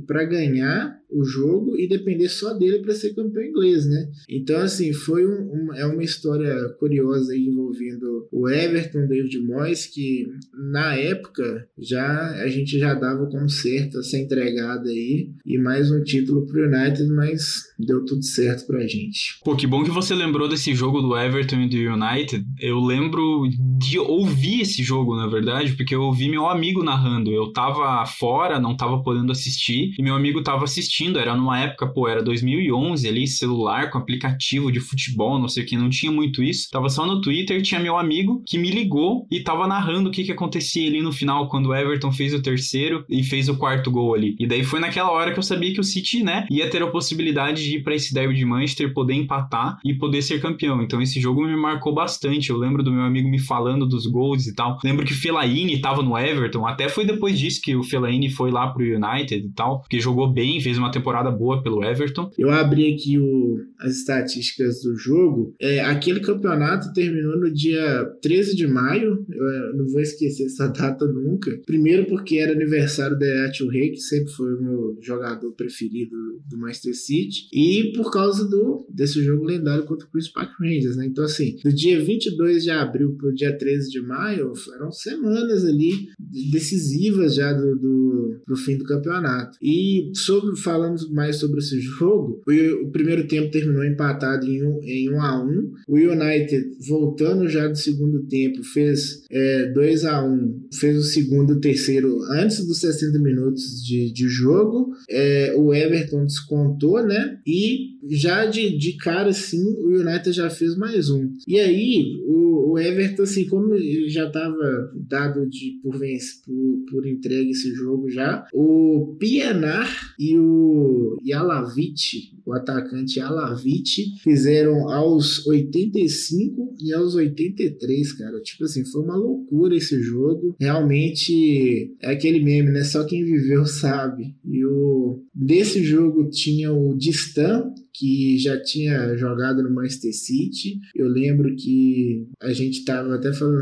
para 0.06 0.24
ganhar 0.24 0.98
o 1.10 1.24
jogo 1.24 1.78
e 1.78 1.88
depender 1.88 2.30
só 2.30 2.54
dele 2.54 2.80
para 2.80 2.94
ser 2.94 3.14
campeão 3.14 3.44
inglês, 3.44 3.86
né? 3.86 4.10
Então, 4.30 4.58
assim, 4.58 4.92
foi 4.92 5.26
um, 5.26 5.52
um, 5.52 5.74
é 5.74 5.86
uma 5.86 6.04
história 6.04 6.54
curiosa 6.80 7.36
envolvendo 7.36 8.28
o 8.32 8.50
Everton, 8.50 9.08
David 9.08 9.40
Moyes, 9.40 9.86
que 9.86 10.28
na 10.72 10.96
época 10.96 11.68
já 11.78 12.44
a 12.44 12.48
gente 12.48 12.78
já 12.78 12.94
dava 12.94 13.26
como 13.28 13.50
certo 13.50 14.00
essa 14.00 14.18
entregada 14.18 14.90
aí 14.90 15.30
e 15.46 15.58
mais 15.58 15.92
um 15.92 16.04
título 16.04 16.46
pro 16.46 16.66
United, 16.66 17.08
mas 17.10 17.64
deu 17.80 18.04
tudo 18.06 18.24
certo 18.24 18.68
pra 18.68 18.86
gente. 18.86 19.40
Pô, 19.44 19.56
que 19.56 19.68
bom 19.68 19.84
que 19.84 19.92
você 19.92 20.14
lembrou 20.14 20.48
desse 20.48 20.76
jogo 20.76 21.02
do 21.02 21.18
Everton 21.18 21.62
e 21.62 21.70
do 21.70 21.78
United. 21.78 22.46
Eu 22.60 22.80
lembro 22.80 23.44
de 23.80 23.98
ouvir 23.98 24.62
esse 24.62 24.84
jogo, 24.84 25.16
na 25.16 25.28
verdade, 25.28 25.74
porque 25.74 25.96
eu 25.96 26.02
ouvi 26.02 26.30
meu 26.30 26.48
amigo 26.48 26.84
narrando. 26.84 27.32
Eu 27.32 27.52
tava 27.54 28.06
fora, 28.06 28.60
não 28.60 28.76
tava 28.76 29.02
podendo 29.02 29.32
assistir, 29.32 29.94
e 29.98 30.04
meu 30.04 30.16
amigo 30.16 30.44
tava 30.44 30.66
assistindo 30.66 30.97
assistindo, 30.98 31.20
era 31.20 31.36
numa 31.36 31.60
época, 31.60 31.88
pô, 31.88 32.08
era 32.08 32.24
2011 32.24 33.08
ali, 33.08 33.28
celular 33.28 33.92
com 33.92 33.98
aplicativo 33.98 34.72
de 34.72 34.80
futebol, 34.80 35.40
não 35.40 35.48
sei 35.48 35.64
o 35.64 35.66
que, 35.66 35.78
não 35.78 35.90
tinha 35.90 36.12
muito 36.12 36.44
isso. 36.44 36.70
Tava 36.72 36.90
só 36.90 37.06
no 37.06 37.22
Twitter, 37.22 37.62
tinha 37.62 37.80
meu 37.80 37.98
amigo 37.98 38.42
que 38.46 38.58
me 38.58 38.72
ligou 38.72 39.28
e 39.30 39.40
tava 39.40 39.68
narrando 39.68 40.10
o 40.10 40.12
que 40.12 40.24
que 40.24 40.32
acontecia 40.32 40.88
ali 40.88 41.02
no 41.02 41.12
final, 41.12 41.48
quando 41.50 41.68
o 41.68 41.76
Everton 41.76 42.12
fez 42.12 42.34
o 42.34 42.42
terceiro 42.42 43.06
e 43.10 43.24
fez 43.24 43.48
o 43.48 43.58
quarto 43.58 43.92
gol 43.92 44.16
ali. 44.16 44.36
E 44.40 44.48
daí 44.48 44.64
foi 44.64 44.80
naquela 44.80 45.12
hora 45.12 45.32
que 45.32 45.40
eu 45.40 45.44
sabia 45.44 45.74
que 45.74 45.80
o 45.80 45.84
City, 45.84 46.24
né, 46.24 46.48
ia 46.50 46.70
ter 46.70 46.82
a 46.82 46.88
possibilidade 46.88 47.64
de 47.64 47.78
ir 47.78 47.84
para 47.84 47.96
esse 47.96 48.14
derby 48.14 48.36
de 48.36 48.46
Manchester, 48.46 48.94
poder 48.94 49.14
empatar 49.14 49.78
e 49.86 49.94
poder 49.94 50.22
ser 50.22 50.42
campeão. 50.42 50.82
Então 50.82 51.02
esse 51.02 51.20
jogo 51.20 51.46
me 51.46 51.56
marcou 51.56 51.94
bastante. 51.94 52.50
Eu 52.50 52.58
lembro 52.58 52.82
do 52.82 52.92
meu 52.92 53.04
amigo 53.04 53.30
me 53.30 53.40
falando 53.40 53.86
dos 53.86 54.08
gols 54.08 54.48
e 54.48 54.56
tal. 54.56 54.80
Lembro 54.84 55.06
que 55.06 55.14
Fellaini 55.14 55.80
tava 55.80 56.02
no 56.02 56.18
Everton, 56.18 56.66
até 56.66 56.90
foi 56.90 57.06
depois 57.06 57.38
disso 57.40 57.62
que 57.62 57.76
o 57.76 57.84
Fellaini 57.84 58.30
foi 58.30 58.52
lá 58.52 58.68
pro 58.68 58.84
United 58.84 59.46
e 59.46 59.52
tal, 59.52 59.82
porque 59.82 60.00
jogou 60.00 60.28
bem, 60.28 60.60
fez 60.60 60.78
uma 60.78 60.87
uma 60.88 60.92
temporada 60.92 61.32
boa 61.32 61.62
pelo 61.62 61.84
Everton. 61.84 62.32
Eu 62.38 62.50
abri 62.50 62.94
aqui 62.94 63.20
o, 63.20 63.28
o, 63.28 63.66
as 63.80 63.98
estatísticas 63.98 64.82
do 64.82 64.96
jogo, 64.96 65.56
é, 65.60 65.80
aquele 65.82 66.20
campeonato 66.20 66.94
terminou 66.94 67.38
no 67.38 67.52
dia 67.52 68.06
13 68.22 68.56
de 68.56 68.68
maio, 68.68 69.26
eu 69.30 69.78
não 69.78 69.88
vou 69.88 70.02
esquecer 70.02 70.46
essa 70.46 70.68
data 70.72 71.06
nunca. 71.06 71.60
Primeiro 71.66 72.06
porque 72.06 72.38
era 72.38 72.52
aniversário 72.52 73.18
da 73.18 73.26
Yacho 73.26 73.68
Rei, 73.68 73.92
que 73.92 74.00
sempre 74.00 74.32
foi 74.34 74.54
o 74.56 74.62
meu 74.62 74.98
jogador 75.02 75.52
preferido 75.54 76.16
do 76.50 76.58
Manchester 76.58 76.96
City, 76.96 77.48
e 77.54 77.94
por 77.96 78.12
causa 78.12 78.48
do 78.48 78.86
desse 78.90 79.22
jogo 79.24 79.46
lendário 79.46 79.86
contra 79.86 80.08
o 80.08 80.12
Chris 80.12 80.30
Park 80.30 80.52
Rangers, 80.60 80.96
né? 80.96 81.06
Então 81.06 81.24
assim, 81.24 81.58
do 81.64 81.72
dia 81.72 82.04
22 82.04 82.64
de 82.64 82.72
abril 82.72 83.16
para 83.18 83.30
o 83.30 83.34
dia 83.34 83.56
13 83.58 83.90
de 83.90 84.02
maio, 84.02 84.56
foram 84.56 84.92
semanas 84.92 85.66
ali 85.66 86.10
decisivas 86.52 87.36
já 87.36 87.54
do, 87.54 87.76
do 87.76 88.42
pro 88.46 88.56
fim 88.56 88.78
do 88.78 88.86
campeonato. 88.86 89.58
E 89.62 90.12
sobre 90.14 90.56
falando 90.78 91.12
mais 91.12 91.38
sobre 91.38 91.60
esse 91.60 91.80
jogo, 91.80 92.42
o, 92.48 92.92
primeiro 92.92 93.28
tempo 93.28 93.52
terminou 93.52 93.84
empatado 93.84 94.46
em 94.46 94.64
um, 94.64 94.80
em 94.84 95.10
um 95.12 95.22
a 95.22 95.44
um. 95.44 95.74
O 95.88 95.96
United 95.96 96.78
voltando 96.88 97.48
já 97.50 97.68
do 97.68 97.76
segundo 97.76 98.24
tempo 98.24 98.64
fez 98.64 99.24
é, 99.32 99.72
2 99.72 100.06
a 100.06 100.24
1 100.24 100.32
um, 100.32 100.68
fez 100.74 100.98
o 100.98 101.04
segundo 101.04 101.54
e 101.54 101.56
o 101.56 101.60
terceiro 101.60 102.22
antes 102.32 102.66
dos 102.66 102.80
60 102.80 103.18
minutos 103.20 103.84
de, 103.84 104.12
de 104.12 104.28
jogo. 104.30 104.92
É, 105.10 105.54
o 105.58 105.74
Everton 105.74 106.26
descontou, 106.26 107.04
né? 107.04 107.40
E 107.46 107.97
já 108.10 108.46
de, 108.46 108.78
de 108.78 108.94
cara, 108.94 109.30
assim, 109.30 109.64
o 109.80 110.00
United 110.00 110.32
já 110.32 110.50
fez 110.50 110.76
mais 110.76 111.10
um. 111.10 111.32
E 111.48 111.60
aí, 111.60 112.22
o, 112.26 112.72
o 112.72 112.80
Everton, 112.80 113.24
assim, 113.24 113.48
como 113.48 113.78
já 114.08 114.28
estava 114.28 114.92
dado 114.96 115.48
de, 115.50 115.80
por, 115.82 115.94
por, 115.94 116.86
por 116.92 117.08
entregue 117.08 117.52
esse 117.52 117.74
jogo 117.74 118.10
já, 118.10 118.46
o 118.54 119.16
Pienar 119.20 119.90
e 120.20 120.38
o 120.38 121.18
Yalavich, 121.26 122.38
o 122.46 122.54
atacante 122.54 123.20
Yalavich, 123.20 124.16
fizeram 124.22 124.90
aos 124.90 125.46
85 125.46 126.76
e 126.82 126.94
aos 126.94 127.16
83, 127.16 128.14
cara. 128.14 128.42
Tipo 128.42 128.66
assim, 128.66 128.86
foi 128.86 129.02
uma 129.02 129.16
loucura 129.16 129.76
esse 129.76 130.02
jogo. 130.02 130.56
Realmente 130.60 131.96
é 132.02 132.12
aquele 132.12 132.44
meme, 132.44 132.72
né? 132.72 132.84
Só 132.84 133.04
quem 133.06 133.24
viveu 133.24 133.66
sabe. 133.66 134.36
E 134.46 134.66
o 134.66 135.24
desse 135.34 135.84
jogo 135.84 136.30
tinha 136.30 136.72
o 136.72 136.96
Distan, 136.96 137.72
que 137.98 138.38
já 138.38 138.62
tinha 138.62 139.16
jogado 139.18 139.64
no 139.64 139.74
Manchester 139.74 140.14
City. 140.14 140.80
Eu 140.96 141.08
lembro 141.08 141.56
que 141.56 142.28
a 142.42 142.54
gente 142.54 142.80
estava 142.80 143.16
até 143.16 143.34
falando 143.34 143.58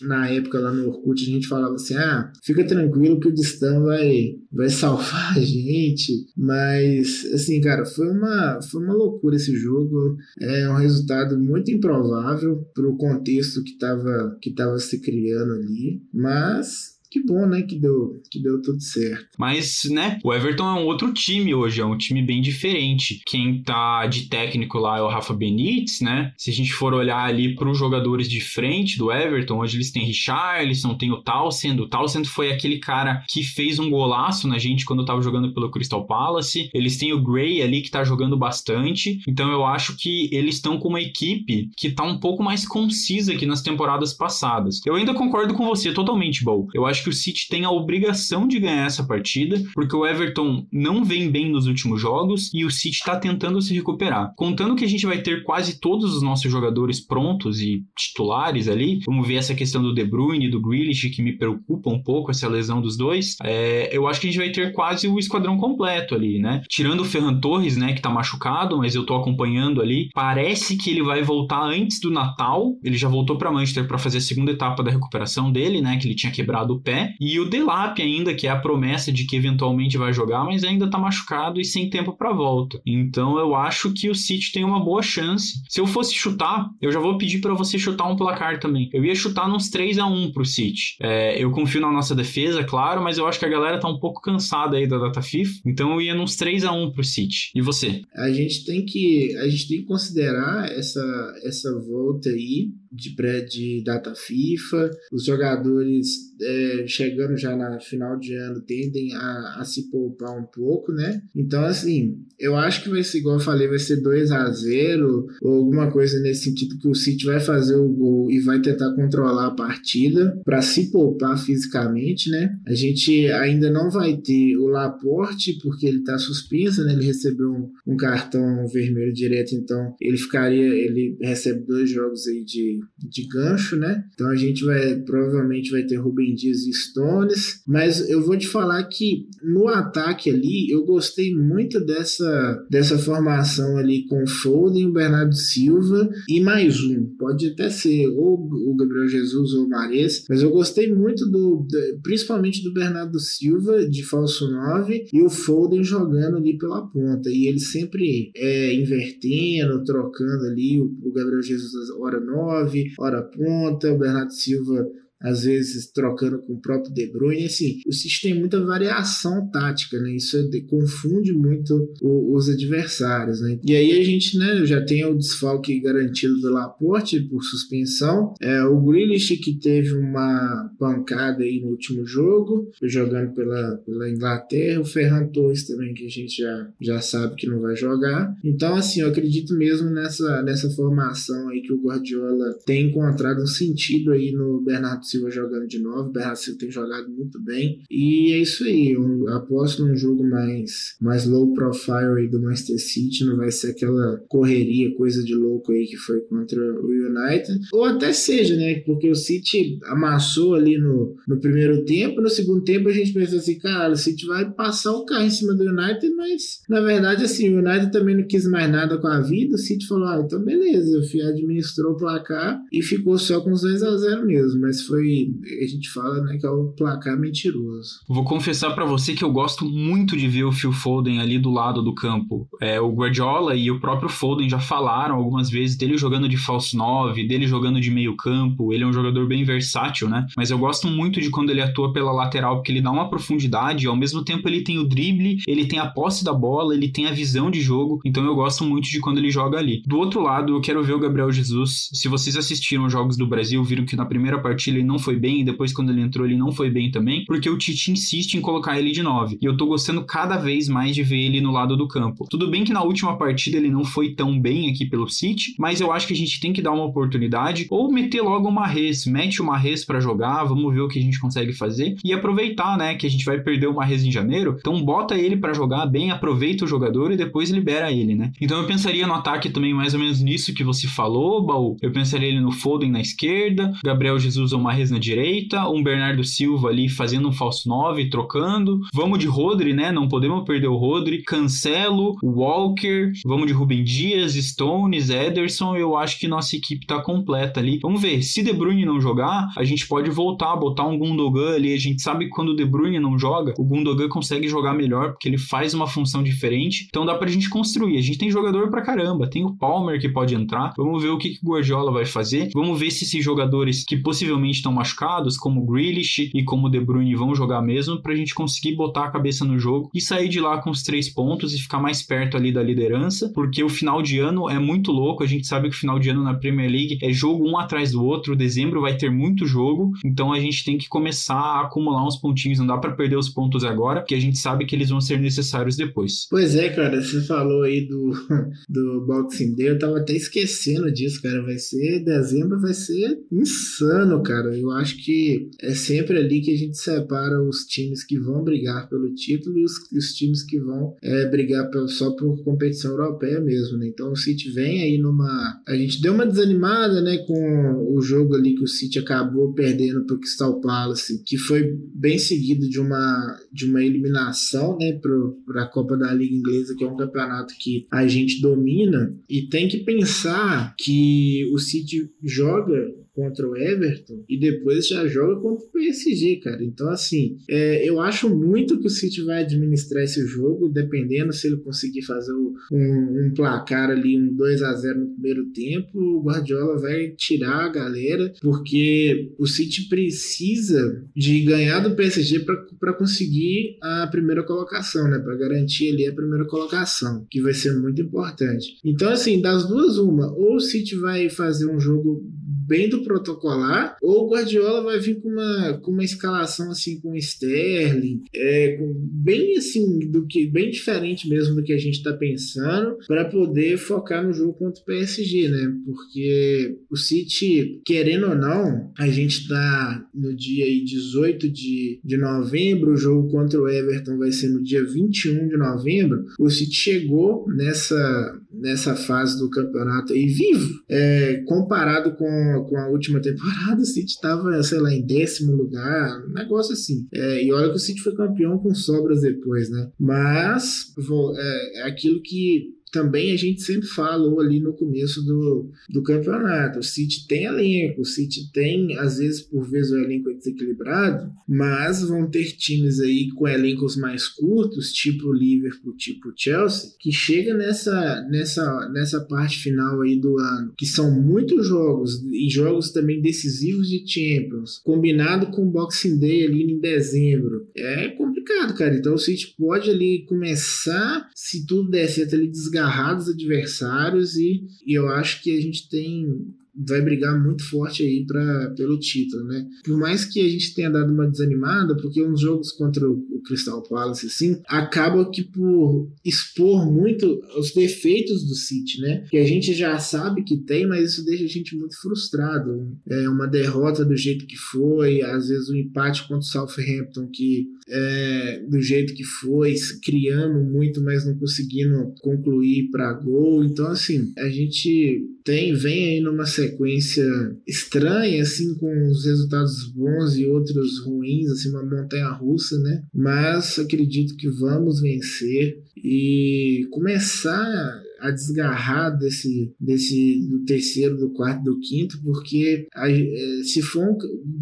na 0.00 0.28
época 0.28 0.58
lá 0.58 0.72
no 0.72 0.88
Orkut, 0.88 1.22
a 1.22 1.26
gente 1.26 1.46
falava 1.46 1.74
assim: 1.74 1.94
ah, 1.94 2.32
fica 2.42 2.66
tranquilo 2.66 3.20
que 3.20 3.28
o 3.28 3.34
Distan 3.34 3.82
vai, 3.82 4.36
vai 4.52 4.68
salvar 4.68 5.36
a 5.36 5.40
gente. 5.40 6.26
Mas, 6.36 7.24
assim, 7.32 7.60
cara, 7.60 7.84
foi 7.84 8.08
uma, 8.08 8.60
foi 8.62 8.82
uma 8.82 8.94
loucura 8.94 9.36
esse 9.36 9.54
jogo. 9.56 10.16
É 10.40 10.68
um 10.68 10.76
resultado 10.76 11.38
muito 11.38 11.70
improvável 11.70 12.64
para 12.74 12.88
o 12.88 12.96
contexto 12.96 13.62
que 13.62 13.72
estava 13.72 14.36
que 14.40 14.54
tava 14.54 14.78
se 14.78 15.00
criando 15.00 15.52
ali. 15.52 16.02
Mas 16.12 16.95
que 17.10 17.22
bom, 17.24 17.46
né, 17.46 17.62
que 17.62 17.76
deu, 17.76 18.20
que 18.30 18.40
deu 18.40 18.60
tudo 18.62 18.80
certo. 18.80 19.26
Mas, 19.38 19.84
né, 19.84 20.18
o 20.24 20.32
Everton 20.32 20.68
é 20.68 20.80
um 20.80 20.86
outro 20.86 21.12
time 21.12 21.54
hoje, 21.54 21.80
é 21.80 21.84
um 21.84 21.96
time 21.96 22.22
bem 22.22 22.40
diferente. 22.40 23.20
Quem 23.26 23.62
tá 23.62 24.06
de 24.06 24.28
técnico 24.28 24.78
lá 24.78 24.98
é 24.98 25.02
o 25.02 25.08
Rafa 25.08 25.34
Benítez, 25.34 26.00
né? 26.00 26.32
Se 26.36 26.50
a 26.50 26.52
gente 26.52 26.72
for 26.72 26.94
olhar 26.94 27.24
ali 27.24 27.54
para 27.54 27.68
os 27.68 27.78
jogadores 27.78 28.28
de 28.28 28.40
frente 28.40 28.98
do 28.98 29.12
Everton, 29.12 29.58
hoje 29.58 29.76
eles 29.76 29.90
têm 29.90 30.04
Richarlison, 30.04 30.94
tem 30.94 31.12
o 31.12 31.22
Townsend. 31.22 31.80
O 31.80 31.88
Townsend 31.88 32.28
foi 32.28 32.50
aquele 32.50 32.78
cara 32.78 33.24
que 33.28 33.42
fez 33.42 33.78
um 33.78 33.90
golaço 33.90 34.48
na 34.48 34.58
gente 34.58 34.84
quando 34.84 35.04
tava 35.04 35.20
jogando 35.22 35.52
pelo 35.52 35.70
Crystal 35.70 36.06
Palace. 36.06 36.70
Eles 36.74 36.96
têm 36.96 37.12
o 37.12 37.22
Gray 37.22 37.62
ali 37.62 37.82
que 37.82 37.90
tá 37.90 38.04
jogando 38.04 38.36
bastante. 38.36 39.20
Então 39.28 39.50
eu 39.50 39.64
acho 39.64 39.96
que 39.96 40.28
eles 40.32 40.56
estão 40.56 40.78
com 40.78 40.88
uma 40.88 41.00
equipe 41.00 41.70
que 41.76 41.90
tá 41.90 42.04
um 42.04 42.18
pouco 42.18 42.42
mais 42.42 42.66
concisa 42.66 43.34
que 43.34 43.46
nas 43.46 43.62
temporadas 43.62 44.12
passadas. 44.12 44.80
Eu 44.84 44.94
ainda 44.94 45.14
concordo 45.14 45.54
com 45.54 45.66
você 45.66 45.92
totalmente, 45.92 46.44
Bo. 46.44 46.68
Eu 46.74 46.86
acho 46.86 46.95
que 47.02 47.10
o 47.10 47.12
City 47.12 47.48
tem 47.48 47.64
a 47.64 47.70
obrigação 47.70 48.46
de 48.46 48.58
ganhar 48.58 48.86
essa 48.86 49.04
partida, 49.04 49.62
porque 49.74 49.94
o 49.94 50.06
Everton 50.06 50.66
não 50.72 51.04
vem 51.04 51.30
bem 51.30 51.50
nos 51.50 51.66
últimos 51.66 52.00
jogos 52.00 52.50
e 52.52 52.64
o 52.64 52.70
City 52.70 52.96
está 52.96 53.16
tentando 53.16 53.60
se 53.60 53.74
recuperar. 53.74 54.32
Contando 54.36 54.76
que 54.76 54.84
a 54.84 54.88
gente 54.88 55.06
vai 55.06 55.18
ter 55.18 55.42
quase 55.42 55.80
todos 55.80 56.14
os 56.14 56.22
nossos 56.22 56.50
jogadores 56.50 57.00
prontos 57.00 57.60
e 57.60 57.84
titulares 57.96 58.68
ali, 58.68 59.00
vamos 59.06 59.26
ver 59.26 59.36
essa 59.36 59.54
questão 59.54 59.82
do 59.82 59.94
De 59.94 60.04
Bruyne 60.04 60.46
e 60.46 60.50
do 60.50 60.60
Grealish, 60.60 61.10
que 61.10 61.22
me 61.22 61.36
preocupa 61.36 61.90
um 61.90 62.02
pouco, 62.02 62.30
essa 62.30 62.48
lesão 62.48 62.80
dos 62.80 62.96
dois, 62.96 63.36
é, 63.42 63.88
eu 63.92 64.06
acho 64.06 64.20
que 64.20 64.28
a 64.28 64.30
gente 64.30 64.40
vai 64.40 64.50
ter 64.50 64.72
quase 64.72 65.08
o 65.08 65.18
esquadrão 65.18 65.56
completo 65.56 66.14
ali, 66.14 66.38
né? 66.38 66.62
Tirando 66.68 67.00
o 67.00 67.04
Ferran 67.04 67.38
Torres, 67.40 67.76
né, 67.76 67.92
que 67.92 68.00
tá 68.00 68.10
machucado, 68.10 68.78
mas 68.78 68.94
eu 68.94 69.04
tô 69.04 69.14
acompanhando 69.14 69.80
ali, 69.80 70.08
parece 70.14 70.76
que 70.76 70.90
ele 70.90 71.02
vai 71.02 71.22
voltar 71.22 71.62
antes 71.62 72.00
do 72.00 72.10
Natal, 72.10 72.76
ele 72.82 72.96
já 72.96 73.08
voltou 73.08 73.36
para 73.36 73.52
Manchester 73.52 73.86
para 73.86 73.98
fazer 73.98 74.18
a 74.18 74.20
segunda 74.20 74.52
etapa 74.52 74.82
da 74.82 74.90
recuperação 74.90 75.50
dele, 75.50 75.80
né, 75.80 75.96
que 75.96 76.06
ele 76.06 76.14
tinha 76.14 76.32
quebrado 76.32 76.74
o 76.74 76.80
pé, 76.86 77.16
e 77.20 77.40
o 77.40 77.44
Delap 77.44 78.00
ainda, 78.00 78.32
que 78.32 78.46
é 78.46 78.50
a 78.50 78.58
promessa 78.58 79.10
de 79.10 79.26
que 79.26 79.34
eventualmente 79.34 79.98
vai 79.98 80.12
jogar, 80.12 80.44
mas 80.44 80.62
ainda 80.62 80.88
tá 80.88 80.96
machucado 80.96 81.60
e 81.60 81.64
sem 81.64 81.90
tempo 81.90 82.16
para 82.16 82.32
volta. 82.32 82.80
Então 82.86 83.36
eu 83.38 83.56
acho 83.56 83.92
que 83.92 84.08
o 84.08 84.14
City 84.14 84.52
tem 84.52 84.64
uma 84.64 84.82
boa 84.82 85.02
chance. 85.02 85.54
Se 85.68 85.80
eu 85.80 85.86
fosse 85.86 86.14
chutar, 86.14 86.70
eu 86.80 86.92
já 86.92 87.00
vou 87.00 87.18
pedir 87.18 87.40
para 87.40 87.54
você 87.54 87.76
chutar 87.76 88.08
um 88.08 88.16
placar 88.16 88.60
também. 88.60 88.88
Eu 88.92 89.04
ia 89.04 89.14
chutar 89.16 89.52
uns 89.52 89.68
3 89.68 89.98
a 89.98 90.06
1 90.06 90.32
pro 90.32 90.44
City. 90.44 90.96
É, 91.02 91.42
eu 91.42 91.50
confio 91.50 91.80
na 91.80 91.90
nossa 91.90 92.14
defesa, 92.14 92.62
claro, 92.62 93.02
mas 93.02 93.18
eu 93.18 93.26
acho 93.26 93.40
que 93.40 93.46
a 93.46 93.50
galera 93.50 93.80
tá 93.80 93.88
um 93.88 93.98
pouco 93.98 94.20
cansada 94.20 94.76
aí 94.76 94.86
da 94.86 94.98
data 94.98 95.20
FIFA, 95.20 95.60
então 95.66 95.92
eu 95.92 96.00
ia 96.00 96.14
nos 96.14 96.36
3 96.36 96.64
a 96.64 96.72
1 96.72 96.92
pro 96.92 97.02
City. 97.02 97.50
E 97.54 97.60
você? 97.60 98.02
A 98.14 98.30
gente 98.30 98.64
tem 98.64 98.84
que 98.84 99.36
a 99.38 99.48
gente 99.48 99.68
tem 99.68 99.78
que 99.78 99.86
considerar 99.86 100.70
essa 100.70 101.34
essa 101.42 101.70
volta 101.80 102.28
aí 102.28 102.70
de 102.92 103.10
pré 103.10 103.40
de 103.40 103.82
data 103.84 104.14
FIFA. 104.14 104.90
Os 105.12 105.24
jogadores 105.24 106.06
é, 106.40 106.75
chegando 106.86 107.36
já 107.36 107.56
na 107.56 107.78
final 107.80 108.18
de 108.18 108.34
ano 108.34 108.60
tendem 108.60 109.14
a, 109.14 109.56
a, 109.60 109.64
se 109.64 109.90
poupar 109.90 110.36
um 110.36 110.44
pouco, 110.44 110.92
né? 110.92 111.22
Então, 111.34 111.64
assim, 111.64 112.18
eu 112.38 112.56
acho 112.56 112.82
que 112.82 112.88
vai 112.88 113.02
ser, 113.02 113.18
igual 113.18 113.36
eu 113.36 113.40
falei, 113.40 113.68
vai 113.68 113.78
ser 113.78 113.96
2 113.96 114.30
a 114.32 114.50
0 114.50 115.26
ou 115.42 115.54
alguma 115.54 115.90
coisa 115.90 116.20
nesse 116.20 116.44
sentido 116.44 116.78
que 116.78 116.88
o 116.88 116.94
City 116.94 117.26
vai 117.26 117.40
fazer 117.40 117.76
o 117.76 117.88
gol 117.88 118.30
e 118.30 118.40
vai 118.40 118.60
tentar 118.60 118.94
controlar 118.94 119.46
a 119.46 119.54
partida 119.54 120.40
para 120.44 120.62
se 120.62 120.90
poupar 120.90 121.38
fisicamente, 121.38 122.30
né? 122.30 122.58
A 122.66 122.74
gente 122.74 123.26
ainda 123.32 123.70
não 123.70 123.90
vai 123.90 124.16
ter 124.16 124.56
o 124.56 124.66
Laporte 124.66 125.58
porque 125.62 125.86
ele 125.86 126.02
tá 126.02 126.18
suspenso, 126.18 126.84
né? 126.84 126.92
Ele 126.92 127.06
recebeu 127.06 127.50
um, 127.50 127.70
um 127.86 127.96
cartão 127.96 128.66
vermelho 128.66 129.12
direto, 129.12 129.54
então 129.54 129.94
ele 130.00 130.16
ficaria, 130.16 130.66
ele 130.66 131.16
recebe 131.20 131.64
dois 131.66 131.90
jogos 131.90 132.26
aí 132.26 132.44
de, 132.44 132.80
de 132.98 133.26
gancho, 133.28 133.76
né? 133.76 134.04
Então 134.14 134.28
a 134.28 134.36
gente 134.36 134.64
vai, 134.64 134.96
provavelmente 134.96 135.70
vai 135.70 135.82
ter 135.82 135.96
Rubem 135.96 136.34
Dias 136.34 136.65
Stones, 136.72 137.62
mas 137.66 138.08
eu 138.08 138.24
vou 138.24 138.36
te 138.36 138.46
falar 138.46 138.82
que 138.84 139.26
no 139.42 139.68
ataque 139.68 140.30
ali 140.30 140.70
eu 140.70 140.84
gostei 140.84 141.34
muito 141.34 141.84
dessa, 141.84 142.66
dessa 142.70 142.98
formação 142.98 143.76
ali 143.76 144.06
com 144.06 144.22
o 144.22 144.28
Foden, 144.28 144.86
o 144.86 144.92
Bernardo 144.92 145.34
Silva 145.34 146.08
e 146.28 146.40
mais 146.40 146.82
um. 146.82 147.06
Pode 147.18 147.48
até 147.48 147.70
ser 147.70 148.08
ou 148.08 148.34
o 148.36 148.76
Gabriel 148.76 149.08
Jesus 149.08 149.52
ou 149.54 149.64
o 149.64 149.68
Mares, 149.68 150.24
mas 150.28 150.42
eu 150.42 150.50
gostei 150.50 150.92
muito 150.92 151.26
do, 151.30 151.66
principalmente 152.02 152.62
do 152.62 152.72
Bernardo 152.72 153.18
Silva 153.18 153.88
de 153.88 154.02
falso 154.02 154.50
9 154.50 155.06
e 155.12 155.22
o 155.22 155.30
Foden 155.30 155.82
jogando 155.82 156.36
ali 156.36 156.56
pela 156.58 156.86
ponta. 156.86 157.30
E 157.30 157.46
ele 157.46 157.60
sempre 157.60 158.30
é, 158.34 158.74
invertendo, 158.74 159.84
trocando 159.84 160.44
ali 160.46 160.80
o, 160.80 160.84
o 161.02 161.12
Gabriel 161.12 161.42
Jesus 161.42 161.90
hora 161.98 162.20
9, 162.20 162.94
hora 162.98 163.22
ponta, 163.22 163.92
o 163.92 163.98
Bernardo 163.98 164.32
Silva 164.32 164.86
às 165.20 165.44
vezes 165.44 165.90
trocando 165.90 166.38
com 166.38 166.54
o 166.54 166.60
próprio 166.60 166.92
De 166.92 167.06
Bruyne. 167.06 167.46
Assim, 167.46 167.80
o 167.86 167.92
City 167.92 168.22
tem 168.22 168.38
muita 168.38 168.64
variação 168.64 169.48
tática, 169.50 169.98
né? 170.00 170.14
Isso 170.14 170.36
confunde 170.68 171.32
muito 171.32 171.92
o, 172.02 172.34
os 172.34 172.48
adversários, 172.48 173.40
né? 173.40 173.58
E 173.64 173.74
aí 173.74 173.98
a 173.98 174.04
gente, 174.04 174.38
né, 174.38 174.64
já 174.64 174.84
tem 174.84 175.04
o 175.04 175.16
desfalque 175.16 175.80
garantido 175.80 176.38
do 176.40 176.50
Laporte 176.50 177.20
por 177.20 177.42
suspensão. 177.42 178.34
É, 178.40 178.62
o 178.64 178.80
Grealish 178.80 179.36
que 179.38 179.58
teve 179.58 179.94
uma 179.94 180.70
pancada 180.78 181.42
aí 181.42 181.60
no 181.60 181.68
último 181.68 182.06
jogo, 182.06 182.70
jogando 182.82 183.32
pela, 183.34 183.76
pela 183.78 184.08
Inglaterra. 184.08 184.80
O 184.80 184.84
Ferran 184.84 185.26
Torres 185.28 185.66
também, 185.66 185.94
que 185.94 186.06
a 186.06 186.10
gente 186.10 186.42
já, 186.42 186.68
já 186.80 187.00
sabe 187.00 187.36
que 187.36 187.46
não 187.46 187.60
vai 187.60 187.76
jogar. 187.76 188.34
Então, 188.44 188.74
assim, 188.74 189.00
eu 189.00 189.08
acredito 189.08 189.54
mesmo 189.54 189.90
nessa, 189.90 190.42
nessa 190.42 190.70
formação 190.70 191.48
aí 191.48 191.62
que 191.62 191.72
o 191.72 191.80
Guardiola 191.80 192.58
tem 192.64 192.88
encontrado 192.88 193.42
um 193.42 193.46
sentido 193.46 194.12
aí 194.12 194.32
no 194.32 194.60
Bernardo 194.60 195.05
Silva 195.06 195.30
jogando 195.30 195.66
de 195.66 195.78
novo, 195.78 196.12
Silva 196.34 196.58
tem 196.58 196.70
jogado 196.70 197.08
muito 197.08 197.40
bem. 197.40 197.82
E 197.90 198.32
é 198.32 198.38
isso 198.38 198.64
aí, 198.64 198.92
eu 198.92 199.28
aposto 199.28 199.84
num 199.84 199.96
jogo 199.96 200.26
mais, 200.28 200.96
mais 201.00 201.26
low 201.26 201.52
profile 201.54 202.18
aí 202.18 202.28
do 202.28 202.40
Manchester 202.40 202.78
City, 202.78 203.24
não 203.24 203.36
vai 203.36 203.50
ser 203.50 203.70
aquela 203.70 204.18
correria, 204.28 204.94
coisa 204.96 205.22
de 205.22 205.34
louco 205.34 205.72
aí 205.72 205.86
que 205.86 205.96
foi 205.96 206.20
contra 206.22 206.60
o 206.60 206.88
United. 206.88 207.60
Ou 207.72 207.84
até 207.84 208.12
seja, 208.12 208.56
né? 208.56 208.80
Porque 208.80 209.10
o 209.10 209.14
City 209.14 209.78
amassou 209.84 210.54
ali 210.54 210.78
no, 210.78 211.16
no 211.26 211.38
primeiro 211.38 211.84
tempo, 211.84 212.20
no 212.20 212.28
segundo 212.28 212.62
tempo 212.62 212.88
a 212.88 212.92
gente 212.92 213.12
pensou 213.12 213.38
assim, 213.38 213.58
cara, 213.58 213.92
o 213.92 213.96
City 213.96 214.26
vai 214.26 214.50
passar 214.50 214.92
o 214.92 215.04
carro 215.04 215.24
em 215.24 215.30
cima 215.30 215.54
do 215.54 215.64
United, 215.64 216.14
mas 216.14 216.60
na 216.68 216.80
verdade 216.80 217.24
assim, 217.24 217.54
o 217.54 217.58
United 217.58 217.92
também 217.92 218.16
não 218.16 218.26
quis 218.26 218.46
mais 218.46 218.70
nada 218.70 218.98
com 218.98 219.06
a 219.06 219.20
vida, 219.20 219.54
o 219.54 219.58
City 219.58 219.86
falou, 219.86 220.08
ah, 220.08 220.22
então 220.24 220.42
beleza, 220.42 220.98
o 220.98 221.02
FIA 221.02 221.28
administrou 221.28 221.92
o 221.92 221.96
placar 221.96 222.60
e 222.72 222.82
ficou 222.82 223.18
só 223.18 223.40
com 223.40 223.52
os 223.52 223.62
2 223.62 223.82
a 223.82 223.96
0 223.96 224.26
mesmo, 224.26 224.60
mas 224.60 224.82
foi, 224.82 224.95
a 224.98 225.66
gente 225.66 225.90
fala, 225.90 226.20
né, 226.22 226.38
que 226.38 226.46
é 226.46 226.50
o 226.50 226.72
placar 226.76 227.18
mentiroso. 227.18 228.00
Vou 228.08 228.24
confessar 228.24 228.74
para 228.74 228.84
você 228.84 229.14
que 229.14 229.24
eu 229.24 229.32
gosto 229.32 229.64
muito 229.64 230.16
de 230.16 230.28
ver 230.28 230.44
o 230.44 230.52
Phil 230.52 230.72
Foden 230.72 231.20
ali 231.20 231.38
do 231.38 231.50
lado 231.50 231.82
do 231.82 231.94
campo. 231.94 232.48
É, 232.60 232.80
o 232.80 232.92
Guardiola 232.92 233.54
e 233.54 233.70
o 233.70 233.80
próprio 233.80 234.08
Foden 234.08 234.48
já 234.48 234.58
falaram 234.58 235.16
algumas 235.16 235.50
vezes 235.50 235.76
dele 235.76 235.96
jogando 235.96 236.28
de 236.28 236.36
falso 236.36 236.76
9, 236.76 237.26
dele 237.26 237.46
jogando 237.46 237.80
de 237.80 237.90
meio 237.90 238.16
campo, 238.16 238.72
ele 238.72 238.84
é 238.84 238.86
um 238.86 238.92
jogador 238.92 239.26
bem 239.26 239.44
versátil, 239.44 240.08
né? 240.08 240.26
Mas 240.36 240.50
eu 240.50 240.58
gosto 240.58 240.86
muito 240.88 241.20
de 241.20 241.30
quando 241.30 241.50
ele 241.50 241.62
atua 241.62 241.92
pela 241.92 242.12
lateral, 242.12 242.56
porque 242.56 242.72
ele 242.72 242.80
dá 242.80 242.90
uma 242.90 243.08
profundidade 243.08 243.86
ao 243.86 243.96
mesmo 243.96 244.24
tempo 244.24 244.48
ele 244.48 244.62
tem 244.62 244.78
o 244.78 244.84
drible, 244.84 245.38
ele 245.46 245.66
tem 245.66 245.78
a 245.78 245.86
posse 245.86 246.24
da 246.24 246.32
bola, 246.32 246.74
ele 246.74 246.88
tem 246.88 247.06
a 247.06 247.12
visão 247.12 247.50
de 247.50 247.60
jogo, 247.60 248.00
então 248.04 248.24
eu 248.24 248.34
gosto 248.34 248.64
muito 248.64 248.88
de 248.88 249.00
quando 249.00 249.18
ele 249.18 249.30
joga 249.30 249.58
ali. 249.58 249.82
Do 249.86 249.98
outro 249.98 250.20
lado, 250.20 250.54
eu 250.54 250.60
quero 250.60 250.82
ver 250.82 250.94
o 250.94 250.98
Gabriel 250.98 251.30
Jesus. 251.32 251.88
Se 251.92 252.08
vocês 252.08 252.36
assistiram 252.36 252.86
os 252.86 252.92
jogos 252.92 253.16
do 253.16 253.26
Brasil, 253.26 253.62
viram 253.64 253.84
que 253.84 253.96
na 253.96 254.06
primeira 254.06 254.40
partida 254.40 254.78
ele 254.78 254.85
não 254.86 254.98
foi 254.98 255.16
bem, 255.16 255.40
e 255.40 255.44
depois 255.44 255.72
quando 255.72 255.90
ele 255.90 256.00
entrou 256.00 256.26
ele 256.26 256.36
não 256.36 256.52
foi 256.52 256.70
bem 256.70 256.90
também, 256.90 257.24
porque 257.26 257.50
o 257.50 257.58
Tite 257.58 257.90
insiste 257.90 258.34
em 258.34 258.40
colocar 258.40 258.78
ele 258.78 258.92
de 258.92 259.02
9. 259.02 259.38
E 259.40 259.44
eu 259.44 259.56
tô 259.56 259.66
gostando 259.66 260.04
cada 260.04 260.36
vez 260.36 260.68
mais 260.68 260.94
de 260.94 261.02
ver 261.02 261.18
ele 261.18 261.40
no 261.40 261.50
lado 261.50 261.76
do 261.76 261.88
campo. 261.88 262.26
Tudo 262.30 262.50
bem 262.50 262.64
que 262.64 262.72
na 262.72 262.82
última 262.82 263.16
partida 263.16 263.56
ele 263.56 263.70
não 263.70 263.84
foi 263.84 264.14
tão 264.14 264.40
bem 264.40 264.70
aqui 264.70 264.86
pelo 264.86 265.08
City, 265.08 265.54
mas 265.58 265.80
eu 265.80 265.92
acho 265.92 266.06
que 266.06 266.12
a 266.12 266.16
gente 266.16 266.40
tem 266.40 266.52
que 266.52 266.62
dar 266.62 266.72
uma 266.72 266.84
oportunidade 266.84 267.66
ou 267.70 267.92
meter 267.92 268.22
logo 268.22 268.48
uma 268.48 268.66
res, 268.66 269.06
mete 269.06 269.42
uma 269.42 269.56
res 269.56 269.84
para 269.84 270.00
jogar, 270.00 270.44
vamos 270.44 270.72
ver 270.72 270.80
o 270.80 270.88
que 270.88 270.98
a 270.98 271.02
gente 271.02 271.20
consegue 271.20 271.52
fazer 271.52 271.96
e 272.04 272.12
aproveitar, 272.12 272.78
né, 272.78 272.94
que 272.94 273.06
a 273.06 273.10
gente 273.10 273.24
vai 273.24 273.40
perder 273.40 273.66
uma 273.66 273.84
res 273.84 274.04
em 274.04 274.12
janeiro. 274.12 274.56
Então 274.58 274.82
bota 274.82 275.16
ele 275.16 275.36
para 275.36 275.52
jogar 275.52 275.86
bem, 275.86 276.10
aproveita 276.10 276.64
o 276.64 276.68
jogador 276.68 277.12
e 277.12 277.16
depois 277.16 277.50
libera 277.50 277.92
ele, 277.92 278.14
né? 278.14 278.32
Então 278.40 278.58
eu 278.58 278.66
pensaria 278.66 279.06
no 279.06 279.14
ataque 279.14 279.50
também 279.50 279.74
mais 279.74 279.94
ou 279.94 280.00
menos 280.00 280.20
nisso 280.20 280.54
que 280.54 280.64
você 280.64 280.86
falou, 280.86 281.44
Baú. 281.44 281.76
Eu 281.80 281.90
pensaria 281.92 282.28
ele 282.28 282.40
no 282.40 282.52
Foden 282.52 282.90
na 282.90 283.00
esquerda, 283.00 283.72
Gabriel 283.84 284.18
Jesus 284.18 284.52
ou 284.52 284.60
Marres 284.60 284.75
na 284.90 284.98
direita, 284.98 285.68
um 285.68 285.82
Bernardo 285.82 286.22
Silva 286.22 286.68
ali 286.68 286.88
fazendo 286.88 287.28
um 287.28 287.32
falso 287.32 287.68
9, 287.68 288.10
trocando. 288.10 288.80
Vamos 288.92 289.18
de 289.18 289.26
Rodri, 289.26 289.72
né? 289.72 289.90
Não 289.90 290.08
podemos 290.08 290.44
perder 290.44 290.68
o 290.68 290.76
Rodri. 290.76 291.22
Cancelo, 291.22 292.16
Walker, 292.22 293.12
vamos 293.24 293.46
de 293.46 293.52
Rubem 293.52 293.82
Dias, 293.82 294.34
Stones, 294.34 295.10
Ederson. 295.10 295.76
Eu 295.76 295.96
acho 295.96 296.18
que 296.18 296.28
nossa 296.28 296.56
equipe 296.56 296.86
tá 296.86 297.00
completa 297.00 297.60
ali. 297.60 297.78
Vamos 297.82 298.00
ver, 298.00 298.22
se 298.22 298.42
De 298.42 298.52
Bruyne 298.52 298.84
não 298.84 299.00
jogar, 299.00 299.48
a 299.56 299.64
gente 299.64 299.86
pode 299.88 300.10
voltar, 300.10 300.54
botar 300.56 300.86
um 300.86 300.98
Gundogan 300.98 301.54
ali. 301.54 301.72
A 301.72 301.78
gente 301.78 302.02
sabe 302.02 302.26
que 302.26 302.30
quando 302.30 302.50
o 302.50 302.56
De 302.56 302.64
Bruyne 302.64 303.00
não 303.00 303.18
joga, 303.18 303.54
o 303.58 303.64
Gundogan 303.64 304.08
consegue 304.08 304.48
jogar 304.48 304.74
melhor, 304.74 305.12
porque 305.12 305.28
ele 305.28 305.38
faz 305.38 305.74
uma 305.74 305.86
função 305.86 306.22
diferente. 306.22 306.86
Então 306.88 307.06
dá 307.06 307.14
pra 307.14 307.28
gente 307.28 307.48
construir. 307.48 307.96
A 307.96 308.02
gente 308.02 308.18
tem 308.18 308.30
jogador 308.30 308.70
pra 308.70 308.82
caramba. 308.82 309.28
Tem 309.28 309.44
o 309.44 309.56
Palmer 309.56 310.00
que 310.00 310.08
pode 310.08 310.34
entrar. 310.34 310.72
Vamos 310.76 311.02
ver 311.02 311.10
o 311.10 311.18
que, 311.18 311.30
que 311.30 311.38
o 311.42 311.50
Guardiola 311.50 311.90
vai 311.92 312.04
fazer. 312.04 312.50
Vamos 312.54 312.78
ver 312.78 312.90
se 312.90 313.04
esses 313.04 313.24
jogadores 313.24 313.84
que 313.84 313.96
possivelmente 313.96 314.62
estão 314.66 314.72
machucados, 314.72 315.36
como 315.36 315.64
Grealish 315.64 316.30
e 316.34 316.42
como 316.42 316.68
De 316.68 316.80
Bruyne, 316.80 317.14
vão 317.14 317.34
jogar 317.34 317.62
mesmo, 317.62 318.02
pra 318.02 318.14
gente 318.14 318.34
conseguir 318.34 318.74
botar 318.74 319.04
a 319.04 319.10
cabeça 319.10 319.44
no 319.44 319.58
jogo 319.58 319.90
e 319.94 320.00
sair 320.00 320.28
de 320.28 320.40
lá 320.40 320.60
com 320.60 320.70
os 320.70 320.82
três 320.82 321.08
pontos 321.08 321.54
e 321.54 321.58
ficar 321.58 321.78
mais 321.78 322.02
perto 322.02 322.36
ali 322.36 322.52
da 322.52 322.62
liderança, 322.62 323.30
porque 323.34 323.62
o 323.62 323.68
final 323.68 324.02
de 324.02 324.18
ano 324.18 324.50
é 324.50 324.58
muito 324.58 324.90
louco. 324.90 325.22
A 325.22 325.26
gente 325.26 325.46
sabe 325.46 325.68
que 325.68 325.76
o 325.76 325.78
final 325.78 325.98
de 325.98 326.10
ano 326.10 326.22
na 326.22 326.34
Premier 326.34 326.70
League 326.70 326.98
é 327.00 327.12
jogo 327.12 327.48
um 327.48 327.56
atrás 327.58 327.92
do 327.92 328.04
outro. 328.04 328.34
Dezembro 328.34 328.80
vai 328.80 328.96
ter 328.96 329.10
muito 329.10 329.46
jogo, 329.46 329.92
então 330.04 330.32
a 330.32 330.40
gente 330.40 330.64
tem 330.64 330.76
que 330.76 330.88
começar 330.88 331.34
a 331.34 331.62
acumular 331.62 332.04
uns 332.06 332.16
pontinhos. 332.16 332.58
Não 332.58 332.66
dá 332.66 332.78
para 332.78 332.92
perder 332.92 333.16
os 333.16 333.28
pontos 333.28 333.64
agora, 333.64 334.00
porque 334.00 334.14
a 334.14 334.20
gente 334.20 334.38
sabe 334.38 334.66
que 334.66 334.74
eles 334.74 334.90
vão 334.90 335.00
ser 335.00 335.20
necessários 335.20 335.76
depois. 335.76 336.26
Pois 336.28 336.56
é, 336.56 336.68
cara, 336.70 337.00
você 337.00 337.22
falou 337.22 337.62
aí 337.62 337.86
do, 337.86 338.12
do 338.68 339.06
Boxing 339.06 339.54
Day, 339.54 339.68
eu 339.68 339.78
tava 339.78 339.98
até 339.98 340.14
esquecendo 340.14 340.90
disso, 340.92 341.22
cara. 341.22 341.42
Vai 341.42 341.58
ser 341.58 342.02
dezembro, 342.02 342.60
vai 342.60 342.74
ser 342.74 343.18
insano, 343.30 344.22
cara. 344.22 344.55
Eu 344.58 344.70
acho 344.72 344.96
que 345.04 345.50
é 345.60 345.74
sempre 345.74 346.18
ali 346.18 346.40
que 346.40 346.52
a 346.52 346.56
gente 346.56 346.76
separa 346.76 347.42
os 347.42 347.64
times 347.64 348.04
que 348.04 348.18
vão 348.18 348.42
brigar 348.42 348.88
pelo 348.88 349.14
título 349.14 349.58
e 349.58 349.64
os, 349.64 349.74
os 349.92 350.14
times 350.14 350.42
que 350.42 350.58
vão 350.58 350.96
é, 351.02 351.26
brigar 351.26 351.70
pelo, 351.70 351.88
só 351.88 352.10
por 352.12 352.42
competição 352.42 352.92
europeia 352.92 353.40
mesmo, 353.40 353.78
né? 353.78 353.88
Então 353.88 354.12
o 354.12 354.16
City 354.16 354.50
vem 354.50 354.82
aí 354.82 354.98
numa. 354.98 355.60
A 355.66 355.74
gente 355.76 356.00
deu 356.00 356.12
uma 356.12 356.26
desanimada, 356.26 357.00
né, 357.00 357.18
com 357.18 357.94
o 357.94 358.00
jogo 358.00 358.34
ali 358.34 358.54
que 358.54 358.64
o 358.64 358.68
City 358.68 358.98
acabou 358.98 359.52
perdendo 359.52 360.04
pro 360.04 360.18
Crystal 360.18 360.60
Palace, 360.60 361.22
que 361.24 361.36
foi 361.36 361.76
bem 361.94 362.18
seguido 362.18 362.68
de 362.68 362.80
uma, 362.80 363.38
de 363.52 363.66
uma 363.66 363.82
eliminação, 363.84 364.76
né, 364.78 364.98
para 365.46 365.62
a 365.62 365.68
Copa 365.68 365.96
da 365.96 366.12
Liga 366.12 366.34
Inglesa, 366.34 366.74
que 366.76 366.84
é 366.84 366.88
um 366.88 366.96
campeonato 366.96 367.54
que 367.58 367.86
a 367.90 368.06
gente 368.06 368.40
domina, 368.40 369.14
e 369.28 369.42
tem 369.42 369.68
que 369.68 369.78
pensar 369.78 370.74
que 370.78 371.48
o 371.52 371.58
City 371.58 372.10
joga 372.22 372.94
contra 373.16 373.48
o 373.48 373.56
Everton 373.56 374.22
e 374.28 374.38
depois 374.38 374.86
já 374.86 375.06
joga 375.08 375.40
contra 375.40 375.66
o 375.66 375.70
PSG, 375.70 376.36
cara. 376.36 376.62
Então, 376.62 376.90
assim, 376.90 377.38
é, 377.48 377.88
eu 377.88 377.98
acho 377.98 378.28
muito 378.28 378.78
que 378.78 378.86
o 378.86 378.90
City 378.90 379.22
vai 379.22 379.42
administrar 379.42 380.04
esse 380.04 380.24
jogo, 380.26 380.68
dependendo 380.68 381.32
se 381.32 381.46
ele 381.46 381.56
conseguir 381.56 382.02
fazer 382.02 382.34
um, 382.34 382.54
um 382.70 383.32
placar 383.34 383.90
ali, 383.90 384.18
um 384.18 384.34
2 384.34 384.62
a 384.62 384.74
0 384.74 385.00
no 385.00 385.06
primeiro 385.14 385.46
tempo, 385.46 385.98
o 385.98 386.22
Guardiola 386.22 386.78
vai 386.78 387.08
tirar 387.16 387.64
a 387.64 387.68
galera, 387.70 388.32
porque 388.42 389.32
o 389.38 389.46
City 389.46 389.88
precisa 389.88 391.02
de 391.16 391.40
ganhar 391.40 391.80
do 391.80 391.96
PSG 391.96 392.44
para 392.78 392.92
conseguir 392.92 393.78
a 393.82 394.06
primeira 394.08 394.42
colocação, 394.42 395.08
né? 395.08 395.18
Para 395.18 395.36
garantir 395.36 395.90
ali 395.90 396.06
a 396.06 396.14
primeira 396.14 396.44
colocação, 396.44 397.26
que 397.30 397.40
vai 397.40 397.54
ser 397.54 397.72
muito 397.78 398.02
importante. 398.02 398.76
Então, 398.84 399.08
assim, 399.08 399.40
das 399.40 399.66
duas, 399.66 399.96
uma, 399.96 400.30
ou 400.32 400.56
o 400.56 400.60
City 400.60 400.96
vai 400.96 401.30
fazer 401.30 401.66
um 401.66 401.80
jogo 401.80 402.26
bem 402.66 402.88
do 402.88 403.02
protocolar, 403.02 403.96
ou 404.02 404.26
o 404.26 404.30
Guardiola 404.30 404.82
vai 404.82 404.98
vir 404.98 405.20
com 405.20 405.28
uma, 405.28 405.78
com 405.82 405.90
uma 405.90 406.04
escalação 406.04 406.70
assim 406.70 407.00
com 407.00 407.14
Sterling, 407.14 408.22
é, 408.34 408.76
com, 408.76 408.92
bem 408.94 409.56
assim, 409.56 409.98
do 410.10 410.26
que 410.26 410.46
bem 410.46 410.70
diferente 410.70 411.28
mesmo 411.28 411.54
do 411.54 411.62
que 411.62 411.72
a 411.72 411.78
gente 411.78 411.96
está 411.96 412.12
pensando, 412.12 412.98
para 413.06 413.24
poder 413.24 413.76
focar 413.76 414.24
no 414.24 414.32
jogo 414.32 414.54
contra 414.54 414.82
o 414.82 414.84
PSG, 414.84 415.48
né? 415.48 415.72
Porque 415.84 416.78
o 416.90 416.96
City, 416.96 417.80
querendo 417.84 418.28
ou 418.28 418.34
não, 418.34 418.92
a 418.98 419.08
gente 419.08 419.40
está 419.42 420.06
no 420.14 420.34
dia 420.34 420.64
aí 420.64 420.84
18 420.84 421.48
de, 421.48 422.00
de 422.04 422.16
novembro, 422.16 422.92
o 422.92 422.96
jogo 422.96 423.30
contra 423.30 423.60
o 423.60 423.68
Everton 423.68 424.18
vai 424.18 424.32
ser 424.32 424.48
no 424.48 424.62
dia 424.62 424.84
21 424.84 425.48
de 425.48 425.56
novembro. 425.56 426.24
O 426.38 426.50
City 426.50 426.74
chegou 426.74 427.46
nessa, 427.48 428.40
nessa 428.58 428.94
fase 428.94 429.38
do 429.38 429.50
campeonato 429.50 430.12
aí 430.12 430.26
vivo, 430.26 430.80
é, 430.88 431.42
comparado 431.46 432.16
com 432.16 432.66
com 432.68 432.76
a 432.76 432.88
última 432.88 433.20
temporada, 433.20 433.80
o 433.82 433.84
City 433.84 434.12
estava, 434.12 434.62
sei 434.62 434.78
lá, 434.78 434.92
em 434.92 435.04
décimo 435.04 435.54
lugar, 435.54 436.24
um 436.26 436.32
negócio 436.32 436.72
assim. 436.72 437.06
É, 437.12 437.44
e 437.44 437.52
olha 437.52 437.70
que 437.70 437.76
o 437.76 437.80
City 437.80 438.00
foi 438.00 438.14
campeão 438.14 438.58
com 438.58 438.74
sobras 438.74 439.20
depois, 439.20 439.70
né? 439.70 439.90
Mas 439.98 440.92
vou, 440.96 441.36
é, 441.36 441.80
é 441.80 441.82
aquilo 441.82 442.20
que 442.22 442.75
também 442.92 443.32
a 443.32 443.36
gente 443.36 443.62
sempre 443.62 443.86
falou 443.86 444.40
ali 444.40 444.60
no 444.60 444.72
começo 444.72 445.22
do, 445.22 445.70
do 445.88 446.02
campeonato. 446.02 446.78
O 446.78 446.82
City 446.82 447.26
tem 447.26 447.44
elenco, 447.44 448.00
o 448.00 448.04
City 448.04 448.50
tem, 448.52 448.96
às 448.98 449.18
vezes, 449.18 449.42
por 449.42 449.68
vezes, 449.68 449.90
o 449.90 449.98
elenco 449.98 450.30
é 450.30 450.34
desequilibrado, 450.34 451.30
mas 451.48 452.02
vão 452.02 452.30
ter 452.30 452.56
times 452.56 453.00
aí 453.00 453.30
com 453.32 453.48
elencos 453.48 453.96
mais 453.96 454.28
curtos, 454.28 454.92
tipo 454.92 455.32
Liverpool, 455.32 455.94
tipo 455.96 456.32
Chelsea, 456.36 456.90
que 457.00 457.12
chega 457.12 457.54
nessa, 457.54 458.26
nessa, 458.30 458.88
nessa 458.92 459.20
parte 459.20 459.58
final 459.58 460.00
aí 460.02 460.18
do 460.18 460.38
ano, 460.38 460.72
que 460.76 460.86
são 460.86 461.10
muitos 461.10 461.66
jogos, 461.66 462.22
e 462.32 462.48
jogos 462.48 462.92
também 462.92 463.20
decisivos 463.20 463.88
de 463.88 464.04
Champions, 464.06 464.80
combinado 464.84 465.48
com 465.48 465.66
o 465.66 465.70
Boxing 465.70 466.18
Day 466.18 466.44
ali 466.44 466.62
em 466.62 466.78
dezembro. 466.78 467.68
É 467.76 468.08
complicado, 468.08 468.74
cara. 468.74 468.96
Então 468.96 469.14
o 469.14 469.18
City 469.18 469.54
pode 469.58 469.90
ali 469.90 470.24
começar, 470.26 471.28
se 471.34 471.66
tudo 471.66 471.90
der 471.90 472.08
certo, 472.08 472.34
ali 472.34 472.48
desgarrar 472.76 473.16
dos 473.16 473.28
adversários 473.28 474.36
e, 474.36 474.66
e 474.86 474.94
eu 474.94 475.08
acho 475.08 475.42
que 475.42 475.56
a 475.56 475.60
gente 475.60 475.88
tem 475.88 476.54
vai 476.76 477.00
brigar 477.00 477.40
muito 477.42 477.64
forte 477.68 478.02
aí 478.02 478.24
pra, 478.26 478.74
pelo 478.76 478.98
título, 478.98 479.44
né? 479.44 479.66
Por 479.84 479.98
mais 479.98 480.24
que 480.24 480.40
a 480.40 480.48
gente 480.48 480.74
tenha 480.74 480.90
dado 480.90 481.12
uma 481.12 481.28
desanimada, 481.28 481.96
porque 481.96 482.22
uns 482.22 482.40
jogos 482.40 482.72
contra 482.72 483.08
o, 483.08 483.24
Crystal 483.46 483.80
Palace, 483.82 484.26
assim, 484.26 484.60
acaba 484.66 485.30
que 485.30 485.44
por 485.44 486.10
expor 486.24 486.90
muito 486.90 487.40
os 487.56 487.72
defeitos 487.72 488.44
do 488.44 488.54
City, 488.54 489.00
né? 489.00 489.24
Que 489.30 489.36
a 489.38 489.44
gente 489.44 489.72
já 489.72 489.98
sabe 490.00 490.42
que 490.42 490.56
tem, 490.56 490.86
mas 490.86 491.12
isso 491.12 491.24
deixa 491.24 491.44
a 491.44 491.48
gente 491.48 491.76
muito 491.76 491.96
frustrado. 492.00 492.92
É 493.08 493.28
uma 493.28 493.46
derrota 493.46 494.04
do 494.04 494.16
jeito 494.16 494.46
que 494.46 494.56
foi, 494.56 495.22
às 495.22 495.48
vezes 495.48 495.68
um 495.68 495.76
empate 495.76 496.22
contra 496.22 496.38
o 496.38 496.42
Southampton 496.42 497.28
que 497.32 497.68
é, 497.88 498.64
do 498.68 498.80
jeito 498.80 499.14
que 499.14 499.22
foi, 499.22 499.74
criando 500.02 500.58
muito, 500.64 501.00
mas 501.02 501.24
não 501.24 501.38
conseguindo 501.38 502.12
concluir 502.20 502.90
para 502.90 503.12
gol. 503.12 503.64
Então, 503.64 503.86
assim, 503.86 504.32
a 504.36 504.48
gente 504.48 505.24
tem 505.44 505.72
vem 505.72 506.16
aí 506.16 506.20
numa 506.20 506.44
sequência 506.66 507.24
estranha, 507.66 508.42
assim, 508.42 508.74
com 508.74 509.08
os 509.08 509.24
resultados 509.24 509.86
bons 509.94 510.36
e 510.36 510.46
outros 510.46 511.00
ruins, 511.04 511.50
assim, 511.50 511.70
uma 511.70 511.84
montanha 511.84 512.28
russa, 512.30 512.78
né? 512.78 513.02
Mas 513.14 513.78
acredito 513.78 514.36
que 514.36 514.48
vamos 514.48 515.00
vencer 515.00 515.82
e 515.96 516.86
começar 516.90 518.02
a 518.20 518.30
desgarrar 518.30 519.16
desse, 519.16 519.74
desse 519.80 520.46
do 520.48 520.64
terceiro, 520.64 521.16
do 521.16 521.30
quarto, 521.30 521.64
do 521.64 521.80
quinto, 521.80 522.20
porque 522.22 522.86
a, 522.94 523.10
é, 523.10 523.62
se 523.62 523.82
for 523.82 524.02
um, 524.02 524.16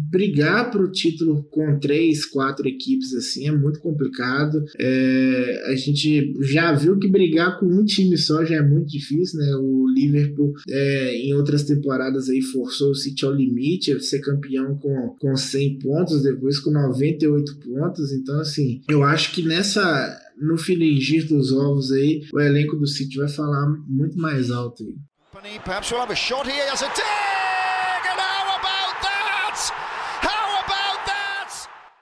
brigar 0.09 0.71
para 0.71 0.83
o 0.83 0.91
título 0.91 1.43
com 1.51 1.79
três, 1.79 2.25
quatro 2.25 2.67
equipes 2.67 3.13
assim 3.13 3.47
é 3.47 3.51
muito 3.51 3.79
complicado. 3.79 4.63
É, 4.77 5.63
a 5.67 5.75
gente 5.75 6.33
já 6.41 6.73
viu 6.73 6.97
que 6.97 7.09
brigar 7.09 7.59
com 7.59 7.65
um 7.65 7.85
time 7.85 8.17
só 8.17 8.43
já 8.43 8.55
é 8.55 8.61
muito 8.61 8.87
difícil, 8.87 9.39
né? 9.39 9.55
O 9.55 9.87
Liverpool 9.87 10.53
é, 10.69 11.15
em 11.15 11.33
outras 11.33 11.63
temporadas 11.63 12.29
aí 12.29 12.41
forçou 12.41 12.91
o 12.91 12.95
City 12.95 13.25
ao 13.25 13.33
limite, 13.33 13.99
ser 14.01 14.19
campeão 14.19 14.77
com, 14.77 15.15
com 15.19 15.35
100 15.35 15.79
pontos, 15.79 16.23
depois 16.23 16.59
com 16.59 16.71
98 16.71 17.59
pontos. 17.59 18.11
Então, 18.11 18.39
assim, 18.39 18.81
eu 18.89 19.03
acho 19.03 19.33
que 19.33 19.41
nessa 19.43 20.24
no 20.37 20.57
filingir 20.57 21.27
dos 21.27 21.51
ovos 21.51 21.91
aí, 21.91 22.21
o 22.33 22.39
elenco 22.39 22.75
do 22.75 22.87
City 22.87 23.17
vai 23.17 23.29
falar 23.29 23.67
muito 23.87 24.17
mais 24.17 24.51
alto 24.51 24.83
aí. 24.83 24.95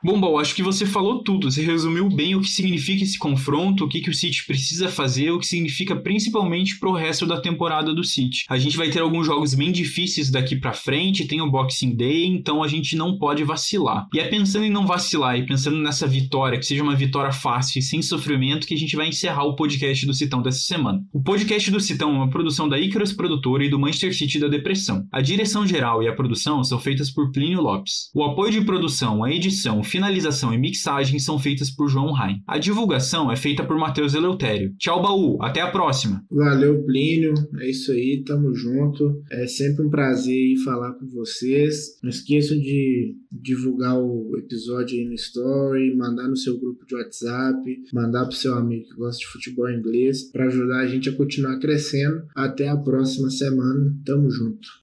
Bom, 0.03 0.19
Bom, 0.19 0.37
acho 0.37 0.53
que 0.53 0.61
você 0.61 0.85
falou 0.85 1.23
tudo. 1.23 1.49
Você 1.49 1.61
resumiu 1.61 2.09
bem 2.09 2.35
o 2.35 2.41
que 2.41 2.49
significa 2.49 3.03
esse 3.03 3.17
confronto, 3.17 3.85
o 3.85 3.87
que, 3.87 4.01
que 4.01 4.09
o 4.09 4.13
City 4.13 4.45
precisa 4.45 4.89
fazer, 4.89 5.31
o 5.31 5.39
que 5.39 5.45
significa 5.45 5.95
principalmente 5.95 6.77
pro 6.77 6.91
resto 6.91 7.25
da 7.25 7.39
temporada 7.39 7.93
do 7.93 8.03
City. 8.03 8.43
A 8.49 8.57
gente 8.57 8.75
vai 8.75 8.89
ter 8.89 8.99
alguns 8.99 9.25
jogos 9.25 9.53
bem 9.53 9.71
difíceis 9.71 10.29
daqui 10.29 10.57
para 10.57 10.73
frente, 10.73 11.25
tem 11.25 11.41
o 11.41 11.49
Boxing 11.49 11.95
Day, 11.95 12.25
então 12.25 12.61
a 12.61 12.67
gente 12.67 12.97
não 12.97 13.17
pode 13.17 13.45
vacilar. 13.45 14.07
E 14.13 14.19
é 14.19 14.27
pensando 14.27 14.65
em 14.65 14.69
não 14.69 14.85
vacilar 14.85 15.37
e 15.37 15.45
pensando 15.45 15.77
nessa 15.77 16.05
vitória, 16.05 16.59
que 16.59 16.65
seja 16.65 16.83
uma 16.83 16.95
vitória 16.95 17.31
fácil 17.31 17.79
e 17.79 17.81
sem 17.81 18.01
sofrimento, 18.01 18.67
que 18.67 18.73
a 18.73 18.77
gente 18.77 18.97
vai 18.97 19.07
encerrar 19.07 19.45
o 19.45 19.55
podcast 19.55 20.05
do 20.05 20.13
Citão 20.13 20.41
dessa 20.41 20.59
semana. 20.59 21.01
O 21.13 21.23
podcast 21.23 21.71
do 21.71 21.79
Citão 21.79 22.09
é 22.09 22.17
uma 22.17 22.29
produção 22.29 22.67
da 22.67 22.77
Icarus 22.77 23.13
Produtora 23.13 23.63
e 23.63 23.69
do 23.69 23.79
Manchester 23.79 24.13
City 24.13 24.37
da 24.37 24.49
Depressão. 24.49 25.07
A 25.13 25.21
direção 25.21 25.65
geral 25.65 26.03
e 26.03 26.09
a 26.09 26.13
produção 26.15 26.61
são 26.61 26.77
feitas 26.77 27.09
por 27.09 27.31
Plínio 27.31 27.61
Lopes. 27.61 28.09
O 28.13 28.23
apoio 28.23 28.51
de 28.51 28.61
produção, 28.61 29.23
a 29.23 29.31
edição, 29.31 29.81
finalização 29.93 30.51
e 30.51 30.57
mixagem 30.57 31.19
são 31.19 31.37
feitas 31.37 31.69
por 31.69 31.87
João 31.87 32.11
Rain. 32.11 32.41
A 32.47 32.57
divulgação 32.57 33.31
é 33.31 33.35
feita 33.35 33.63
por 33.63 33.77
Matheus 33.77 34.15
Eleutério. 34.15 34.73
Tchau, 34.79 35.03
baú. 35.03 35.37
Até 35.39 35.61
a 35.61 35.69
próxima. 35.69 36.25
Valeu, 36.31 36.83
Plínio. 36.83 37.35
É 37.59 37.69
isso 37.69 37.91
aí. 37.91 38.23
Tamo 38.25 38.55
junto. 38.55 39.21
É 39.29 39.45
sempre 39.45 39.85
um 39.85 39.91
prazer 39.91 40.57
falar 40.65 40.93
com 40.93 41.05
vocês. 41.09 41.99
Não 42.01 42.09
esqueçam 42.09 42.57
de 42.57 43.15
divulgar 43.31 43.99
o 43.99 44.35
episódio 44.35 44.97
aí 44.97 45.05
no 45.05 45.13
Story, 45.13 45.95
mandar 45.95 46.27
no 46.27 46.35
seu 46.35 46.59
grupo 46.59 46.83
de 46.87 46.95
WhatsApp, 46.95 47.59
mandar 47.93 48.25
pro 48.25 48.35
seu 48.35 48.55
amigo 48.55 48.89
que 48.89 48.95
gosta 48.95 49.19
de 49.19 49.27
futebol 49.27 49.69
inglês, 49.69 50.23
para 50.31 50.47
ajudar 50.47 50.79
a 50.79 50.87
gente 50.87 51.07
a 51.07 51.15
continuar 51.15 51.59
crescendo. 51.59 52.23
Até 52.35 52.67
a 52.67 52.77
próxima 52.77 53.29
semana. 53.29 53.95
Tamo 54.03 54.27
junto. 54.31 54.82